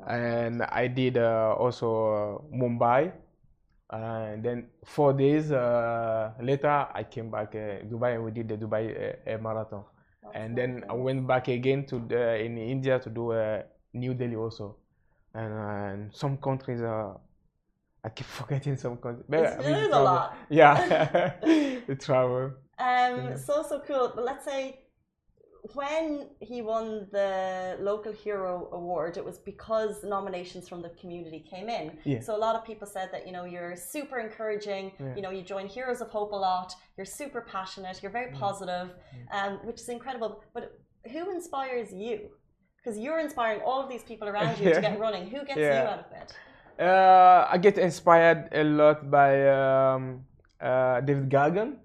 [0.07, 3.13] and I did uh, also uh, Mumbai.
[3.91, 8.57] And then four days uh, later, I came back uh, Dubai and we did the
[8.57, 9.85] Dubai marathon.
[10.23, 13.62] That's and then I went back again to the, in India to do uh,
[13.93, 14.77] New Delhi also.
[15.35, 17.18] And, uh, and some countries are.
[18.05, 19.25] I keep forgetting some countries.
[19.29, 20.37] But It's- I mean, it is a lot.
[20.49, 21.35] Yeah,
[21.87, 22.53] the travel.
[22.79, 23.37] Um, Yeah.
[23.37, 24.12] so so cool.
[24.14, 24.79] But let's say
[25.75, 31.69] when he won the local hero award, it was because nominations from the community came
[31.69, 31.93] in.
[32.05, 32.21] Yeah.
[32.21, 34.93] So a lot of people said that you know you're super encouraging.
[34.99, 35.15] Yeah.
[35.17, 36.75] You know you join Heroes of Hope a lot.
[36.97, 38.03] You're super passionate.
[38.03, 38.91] You're very positive,
[39.33, 40.43] um, which is incredible.
[40.53, 40.65] But
[41.13, 42.31] who inspires you?
[42.77, 45.29] Because you're inspiring all of these people around you to get running.
[45.29, 45.83] Who gets Yeah.
[45.85, 46.33] you out of bed?
[46.81, 50.25] Uh, I get inspired a lot by um,
[50.61, 51.77] uh, David Goggins,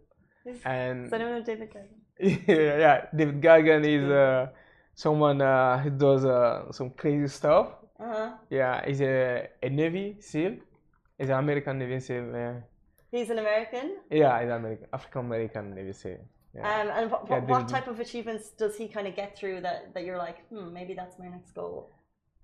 [0.65, 1.96] and Does anyone know David Goggins?
[2.47, 4.47] yeah, yeah, David Goggins is uh,
[4.95, 7.67] someone uh, who does uh, some crazy stuff.
[7.99, 8.31] Uh huh.
[8.49, 10.55] Yeah, he's a, a Navy SEAL.
[11.17, 12.31] He's an American Navy SEAL.
[12.33, 12.53] Yeah,
[13.11, 13.97] He's an American.
[14.11, 16.17] yeah he's American, African American Navy SEAL.
[16.55, 16.81] Yeah.
[16.81, 19.93] Um, and what, Yeah, what, type of achievements does he kind of get through that,
[19.93, 21.91] that you're like, hmm, maybe that's my next goal?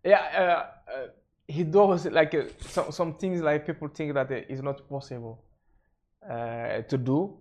[0.03, 1.07] yeah, uh, uh,
[1.47, 5.43] he does like uh, some some things like people think that is not possible
[6.29, 7.37] uh, to do,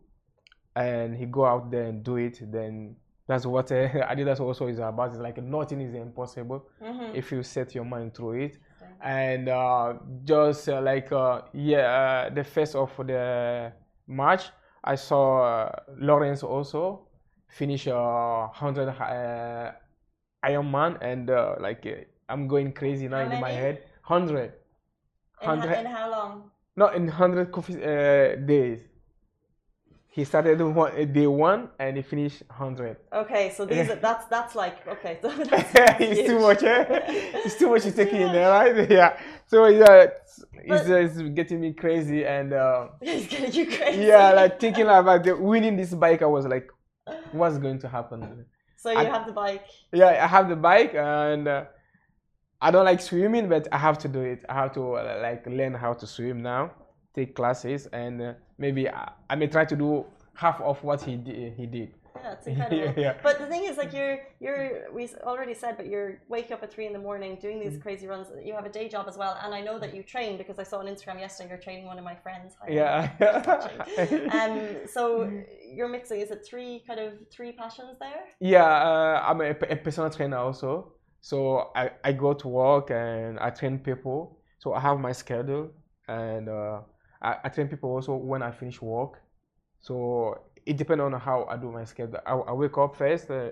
[0.77, 2.41] and he go out there and do it.
[2.51, 2.97] Then
[3.27, 5.11] that's what uh, Adidas also is about.
[5.11, 7.15] It's like nothing is impossible Mm-hmm.
[7.17, 8.59] if you set your mind through it.
[9.01, 9.95] And uh,
[10.25, 13.73] just uh, like uh, yeah, uh, the first of the
[14.07, 14.45] match,
[14.85, 17.09] I saw uh, Lawrence also
[17.49, 19.73] finish uh, hundred uh,
[20.45, 23.83] Ironman, and uh, like uh, I'm going crazy now How in my head.
[24.03, 24.53] Hundred,
[25.43, 26.51] In, hundred, in how long?
[26.77, 28.81] not in hundred coffee uh, days.
[30.15, 32.99] He started one, day one and he finished hundred.
[33.13, 36.63] Okay, so these are, that's that's like okay, so that's, it's too much.
[36.63, 36.85] Eh?
[37.47, 37.85] It's too much.
[37.87, 38.91] He's taking in there, right?
[38.91, 39.19] Yeah.
[39.47, 44.03] So yeah, it's, it's, uh, it's getting me crazy, and uh, It's getting you crazy.
[44.05, 46.69] yeah, like thinking about the, winning this bike, I was like,
[47.33, 48.45] what's going to happen?
[48.77, 49.65] so you I- have the bike.
[49.93, 51.65] Yeah, I have the bike, and uh,
[52.61, 54.45] I don't like swimming, but I have to do it.
[54.49, 56.71] I have to uh, like learn how to swim now,
[57.15, 58.33] take classes, and uh,
[58.65, 59.89] maybe I, I may try to do
[60.45, 61.53] half of what he did.
[61.61, 61.91] He did.
[62.17, 63.03] Yeah, it's incredible.
[63.05, 63.15] Yeah.
[63.27, 64.65] But the thing is, like you're you're
[64.97, 65.03] we
[65.33, 67.83] already said, but you're waking up at three in the morning doing these Mm.
[67.87, 68.27] crazy runs.
[68.49, 70.67] You have a day job as well, and I know that you train because I
[70.71, 72.49] saw on Instagram yesterday you're training one of my friends.
[72.61, 72.99] Hi, Yeah.
[74.39, 74.55] Um.
[74.97, 75.03] So
[75.77, 76.19] you're mixing.
[76.25, 78.23] Is it three kind of three passions there?
[78.55, 80.71] Yeah, uh, I'm a, a personal trainer also.
[81.31, 81.37] So
[81.83, 84.19] I, I go to work and I train people.
[84.63, 85.65] So I have my schedule
[86.09, 86.81] and uh,
[87.23, 89.21] I, I train people also when I finish work.
[89.81, 92.19] So it depends on how I do my schedule.
[92.27, 93.51] I, I wake up first, uh,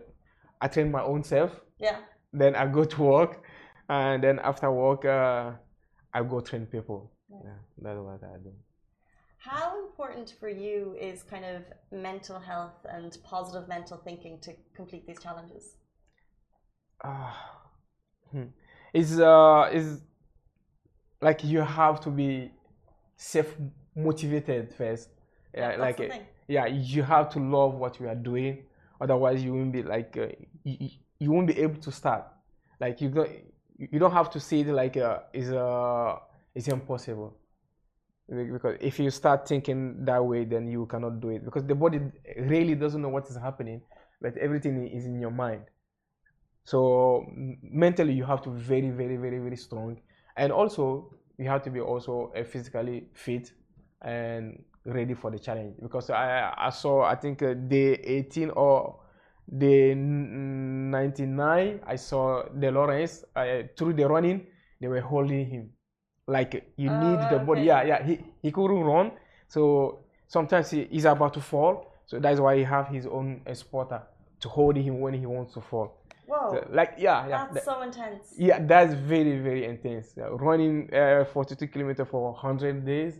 [0.60, 1.98] I train my own self, Yeah.
[2.32, 3.42] then I go to work,
[3.88, 5.52] and then after work, uh,
[6.12, 7.12] I go train people.
[7.30, 8.52] Yeah, that's what I do.
[9.38, 15.06] How important for you is kind of mental health and positive mental thinking to complete
[15.06, 15.76] these challenges?
[17.02, 17.62] Ah,
[18.32, 18.44] hmm.
[18.92, 20.02] it's uh is
[21.20, 22.50] like you have to be
[23.20, 23.48] self
[23.94, 25.10] motivated first.
[25.54, 26.26] Yeah, like thing.
[26.46, 28.62] yeah you have to love what you are doing
[29.00, 30.28] otherwise you won't be like uh,
[30.64, 30.90] you, you-
[31.22, 32.24] you won't be able to start.
[32.80, 33.30] Like you don't
[33.78, 36.16] you don't have to see it like uh, is uh
[36.54, 37.36] it's impossible.
[38.28, 41.44] Because if you start thinking that way then you cannot do it.
[41.44, 42.00] Because the body
[42.38, 43.82] really doesn't know what is happening
[44.22, 45.62] but everything is in your mind.
[46.64, 47.26] So
[47.62, 50.00] mentally you have to be very very very very strong.
[50.36, 53.52] And also you have to be also uh, physically fit
[54.02, 55.74] and ready for the challenge.
[55.82, 59.00] Because i i saw i think uh, day 18 or
[59.58, 64.46] day 99 i saw the lawrence uh, through the running
[64.80, 65.70] they were holding him.
[66.26, 67.62] Like you Oh, need the body.
[67.62, 69.12] yeah yeah he, he couldn't run.
[69.48, 71.86] So sometimes he, he's about to fall.
[72.06, 74.02] So that's why he have his own uh, spotter
[74.40, 75.99] to hold him when he wants to fall
[76.32, 78.24] Whoa, so, like yeah yeah that's that- so intense.
[78.48, 80.06] yeah, that's very very intense.
[80.18, 83.14] Uh, running uh, 42 kilometers for 100 days,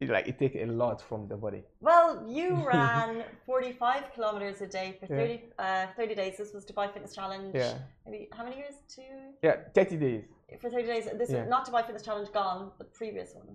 [0.00, 1.62] it, like it takes a lot from the body.
[1.88, 3.10] Well, you ran
[3.46, 5.20] 45 kilometers a day for Yeah.
[5.20, 6.34] 30, uh, 30 days.
[6.38, 7.50] This was Dubai Fitness Challenge.
[7.54, 7.74] Yeah,
[8.04, 8.74] Maybe how many years?
[8.96, 9.12] Two
[9.46, 10.24] yeah, 30 days.
[10.60, 11.04] for 30 days.
[11.20, 11.40] This Yeah.
[11.40, 13.50] was not Dubai Fitness Challenge gone, the previous one,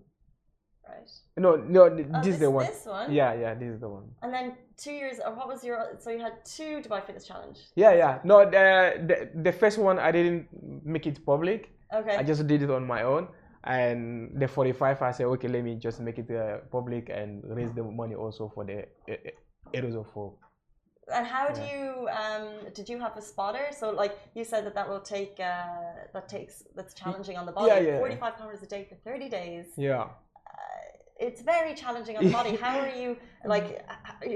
[0.90, 1.10] right?
[1.38, 2.66] No, no, Oh, this is the one.
[2.66, 3.12] This one.
[3.12, 4.06] Yeah, yeah, this is the one.
[4.22, 4.46] And then
[4.78, 5.20] two years.
[5.26, 5.78] Or what was your?
[6.00, 7.60] So you had two Dubai Fitness Challenge.
[7.76, 8.20] Yeah, yeah.
[8.24, 8.66] No, the
[9.10, 9.18] the,
[9.48, 10.48] the first one I didn't
[10.94, 11.72] make it public.
[11.94, 12.16] Okay.
[12.18, 13.28] I just did it on my own.
[13.64, 17.74] And the 45, I said, okay, let me just make it uh, public and raise
[17.74, 18.86] the money also for the
[19.74, 20.40] Heroes of Hope.
[21.14, 23.68] And how do you um did you have a spotter?
[23.72, 25.64] So like you said that that will take uh
[26.14, 27.70] that takes that's challenging on the body.
[27.70, 28.00] Yeah, yeah.
[28.00, 29.66] 45 kilometers a day for 30 days.
[29.78, 30.08] Yeah.
[31.20, 32.56] It's very challenging on the body.
[32.56, 33.86] How are you like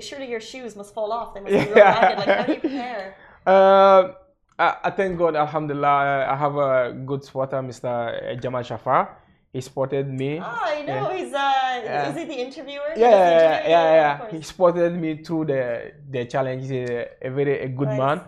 [0.01, 1.34] surely your shoes must fall off.
[1.34, 1.99] They must be Yeah.
[1.99, 2.17] ragged.
[2.19, 3.15] Like how do you prepare?
[3.43, 4.13] Uh,
[4.59, 6.27] I, I thank God, Alhamdulillah.
[6.29, 8.39] I have a good spotter, Mr.
[8.39, 9.15] Jamal Shafar.
[9.51, 10.39] He spotted me.
[10.39, 11.17] Oh, I know Yeah.
[11.17, 12.09] he's uh Yeah.
[12.09, 12.93] is he the interviewer?
[12.95, 14.29] Yeah, yeah, yeah, yeah.
[14.29, 16.61] He spotted me through the the challenge.
[16.69, 17.97] He's a, a very a good Nice.
[17.97, 18.21] man,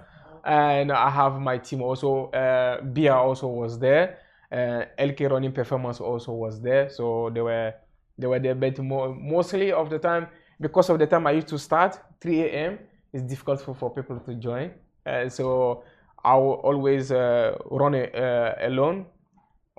[0.43, 2.32] and I have my team also.
[2.32, 4.18] Uh, Bia also was there.
[4.51, 6.89] Uh, LK Running Performance also was there.
[6.89, 7.74] So they were
[8.18, 10.28] they were there, but more, mostly of the time
[10.59, 12.80] because of the time I used to start 3 a.m.
[13.11, 14.72] It's difficult for, for people to join.
[15.05, 15.84] Uh, so
[16.24, 19.05] I will always uh, run uh, alone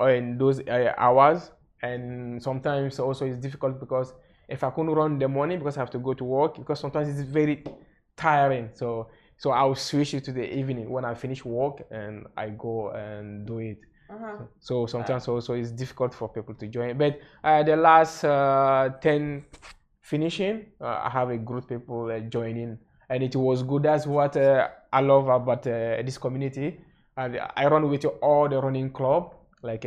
[0.01, 1.51] in those uh, hours,
[1.82, 4.12] and sometimes also it's difficult because
[4.49, 6.80] if I couldn't run in the morning because I have to go to work because
[6.80, 7.64] sometimes it's very
[8.16, 8.70] tiring.
[8.74, 12.91] So so I'll switch it to the evening when I finish work and I go
[12.91, 13.78] and do it.
[14.11, 14.37] Uh-huh.
[14.61, 16.97] So, so, sometimes also it's difficult for people to join.
[16.99, 19.45] But uh, the last uh, ten
[20.03, 22.79] finishing, uh, I have a group of people uh, joining,
[23.09, 23.85] and it was good.
[23.85, 26.81] That's what uh, I love about uh, this community.
[27.17, 29.35] And I run with all the running club.
[29.63, 29.87] Like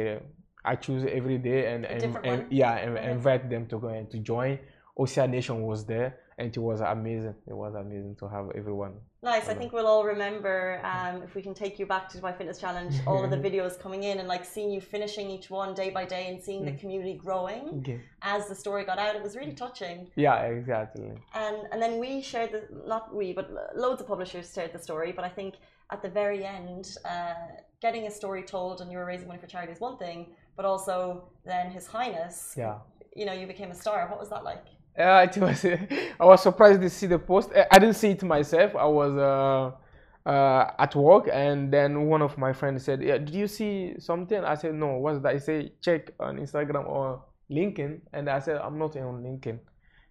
[0.66, 4.20] I choose every day and, and, and yeah, and invite them to go and to
[4.20, 4.60] join.
[4.98, 7.34] Ocean Nation was there and it was amazing.
[7.48, 8.94] It was amazing to have everyone.
[9.24, 9.50] Nice.
[9.50, 12.60] I think we'll all remember um, if we can take you back to my Fitness
[12.60, 15.90] Challenge, all of the videos coming in and like seeing you finishing each one day
[15.90, 16.80] by day and seeing the mm.
[16.80, 19.16] community growing as the story got out.
[19.16, 20.10] It was really touching.
[20.16, 21.12] Yeah, exactly.
[21.34, 25.12] And and then we shared the not we but loads of publishers shared the story.
[25.12, 25.56] But I think
[25.92, 27.34] at the very end, uh,
[27.82, 30.66] getting a story told and you were raising money for charity is one thing, but
[30.66, 32.54] also then His Highness.
[32.56, 32.76] Yeah.
[33.16, 34.08] You know, you became a star.
[34.08, 34.66] What was that like?
[34.98, 35.66] Yeah, it was.
[36.20, 37.52] I was surprised to see the post.
[37.72, 38.76] I didn't see it myself.
[38.76, 43.36] I was uh, uh, at work, and then one of my friends said, "Yeah, did
[43.36, 44.98] you see something?" I said, "No.
[44.98, 49.22] What's that?" He said, "Check on Instagram or LinkedIn." And I said, "I'm not on
[49.24, 49.60] LinkedIn."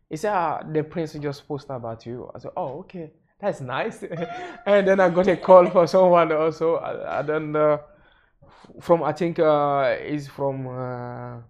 [0.09, 3.11] He said, ah, "The prince just posted about you." I said, "Oh, okay,
[3.41, 4.05] that's nice."
[4.67, 6.77] and then I got a call for someone also.
[6.77, 7.81] I, I don't know
[8.81, 11.45] from I think uh, is from.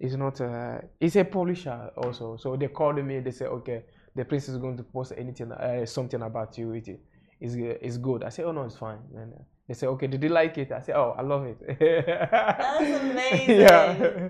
[0.00, 2.36] Uh, it's not uh, it's a publisher also.
[2.36, 3.84] So they called me they say okay
[4.14, 6.72] the prince is going to post anything uh, something about you.
[6.72, 6.88] It
[7.40, 8.24] is it's good.
[8.24, 8.98] I say oh no it's fine.
[9.16, 11.58] And uh, they say okay did you like it i say oh i love it
[11.78, 14.28] that's amazing yeah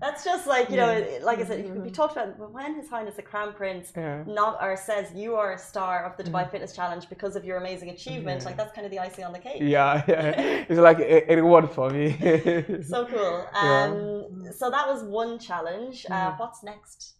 [0.00, 3.22] That's just like you know, like I said, we talked about when His Highness the
[3.22, 4.24] Crown Prince yeah.
[4.26, 6.50] not or says you are a star of the Dubai mm.
[6.50, 8.40] Fitness Challenge because of your amazing achievement.
[8.40, 8.46] Yeah.
[8.46, 9.58] Like that's kind of the icing on the cake.
[9.60, 10.64] Yeah, yeah.
[10.68, 12.06] it's like a, a reward for me.
[12.82, 13.46] so cool.
[13.60, 16.06] Um, so that was one challenge.
[16.10, 16.40] Uh, mm.
[16.40, 17.14] what's next?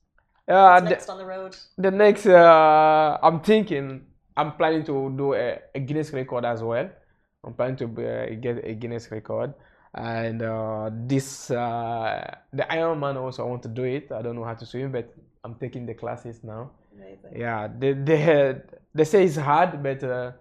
[0.49, 1.57] Uh, what's next the, on the road?
[1.79, 4.03] The next, uh, I'm thinking,
[4.37, 6.89] I'm planning to do a, a Guinness record as well.
[7.45, 9.55] I'm planning to uh, get a Guinness record
[9.95, 14.13] and uh, this uh, the Ironman also I want to do it.
[14.13, 15.13] I don't know how to swim, but
[15.45, 16.71] I'm taking the classes now.
[16.95, 17.41] Amazing.
[17.41, 18.57] Yeah, they they
[18.95, 20.33] they say it's hard, but uh,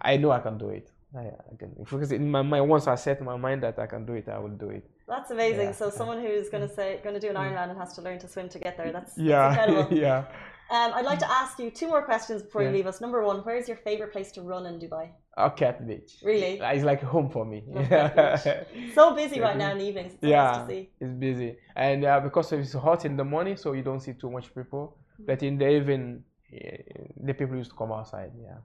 [0.00, 0.90] I know I can do it.
[1.14, 4.06] I, I can because in my mind once I set my mind that I can
[4.06, 4.88] do it, I will do it.
[5.06, 5.66] That's amazing.
[5.66, 5.72] Yeah.
[5.72, 8.18] So someone who's going to say going to do an Ironman and has to learn
[8.20, 8.90] to swim to get there.
[8.90, 9.96] That's, yeah, that's incredible.
[9.98, 10.24] yeah.
[10.70, 12.68] Um, I'd like to ask you two more questions before yeah.
[12.68, 13.00] you leave us.
[13.00, 15.10] Number one, where's your favorite place to run in Dubai?
[15.36, 16.16] Oh, Kite Beach.
[16.22, 16.58] Really?
[16.62, 17.64] It's like home for me.
[18.94, 20.14] so busy right now in the evenings.
[20.14, 24.00] It's yeah, it's busy, and uh, because it's hot in the morning, so you don't
[24.00, 24.96] see too much people.
[25.14, 25.24] Mm-hmm.
[25.26, 28.30] But in the evening, the people used to come outside.
[28.40, 28.58] Yeah,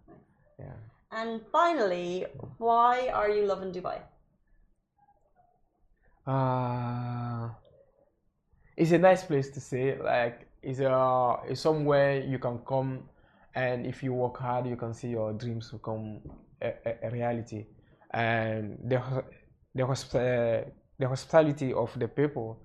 [0.59, 0.77] yeah.
[1.11, 2.25] And finally,
[2.59, 3.99] why are you loving Dubai?
[6.27, 7.49] Uh,
[8.77, 9.97] it's a nice place to stay.
[9.99, 13.03] Like it's a it's somewhere you can come,
[13.55, 16.21] and if you work hard, you can see your dreams become
[16.61, 17.65] a, a, a reality.
[18.11, 19.23] And the
[19.75, 22.59] the hosp- the hospitality of the people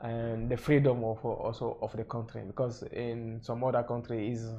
[0.00, 4.50] and the freedom of also of the country because in some other countries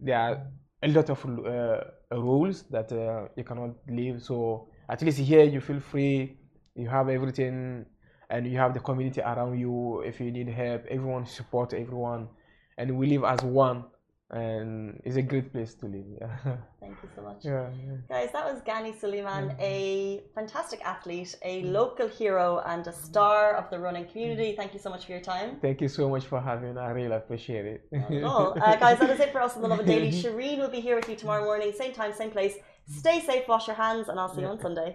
[0.00, 0.46] there are
[0.82, 1.80] a lot of uh,
[2.12, 6.36] rules that uh, you cannot live so at least here you feel free
[6.76, 7.84] you have everything
[8.30, 12.28] and you have the community around you if you need help everyone support everyone
[12.76, 13.84] and we live as one
[14.30, 16.36] and it's a great place to live yeah.
[16.80, 17.44] Thank you so much.
[17.44, 17.96] Yeah, yeah.
[18.08, 19.66] guys that was Ghani Suleiman yeah.
[19.66, 24.54] a fantastic athlete a local hero and a star of the running community.
[24.56, 25.58] Thank you so much for your time.
[25.60, 26.80] Thank you so much for having me.
[26.80, 27.88] I really appreciate it.
[28.28, 30.10] Uh, guys that is it for us on the Lovin Daily.
[30.22, 32.54] Shireen will be here with you tomorrow morning same time same place.
[32.86, 34.94] Stay safe wash your hands and i'll see you on sunday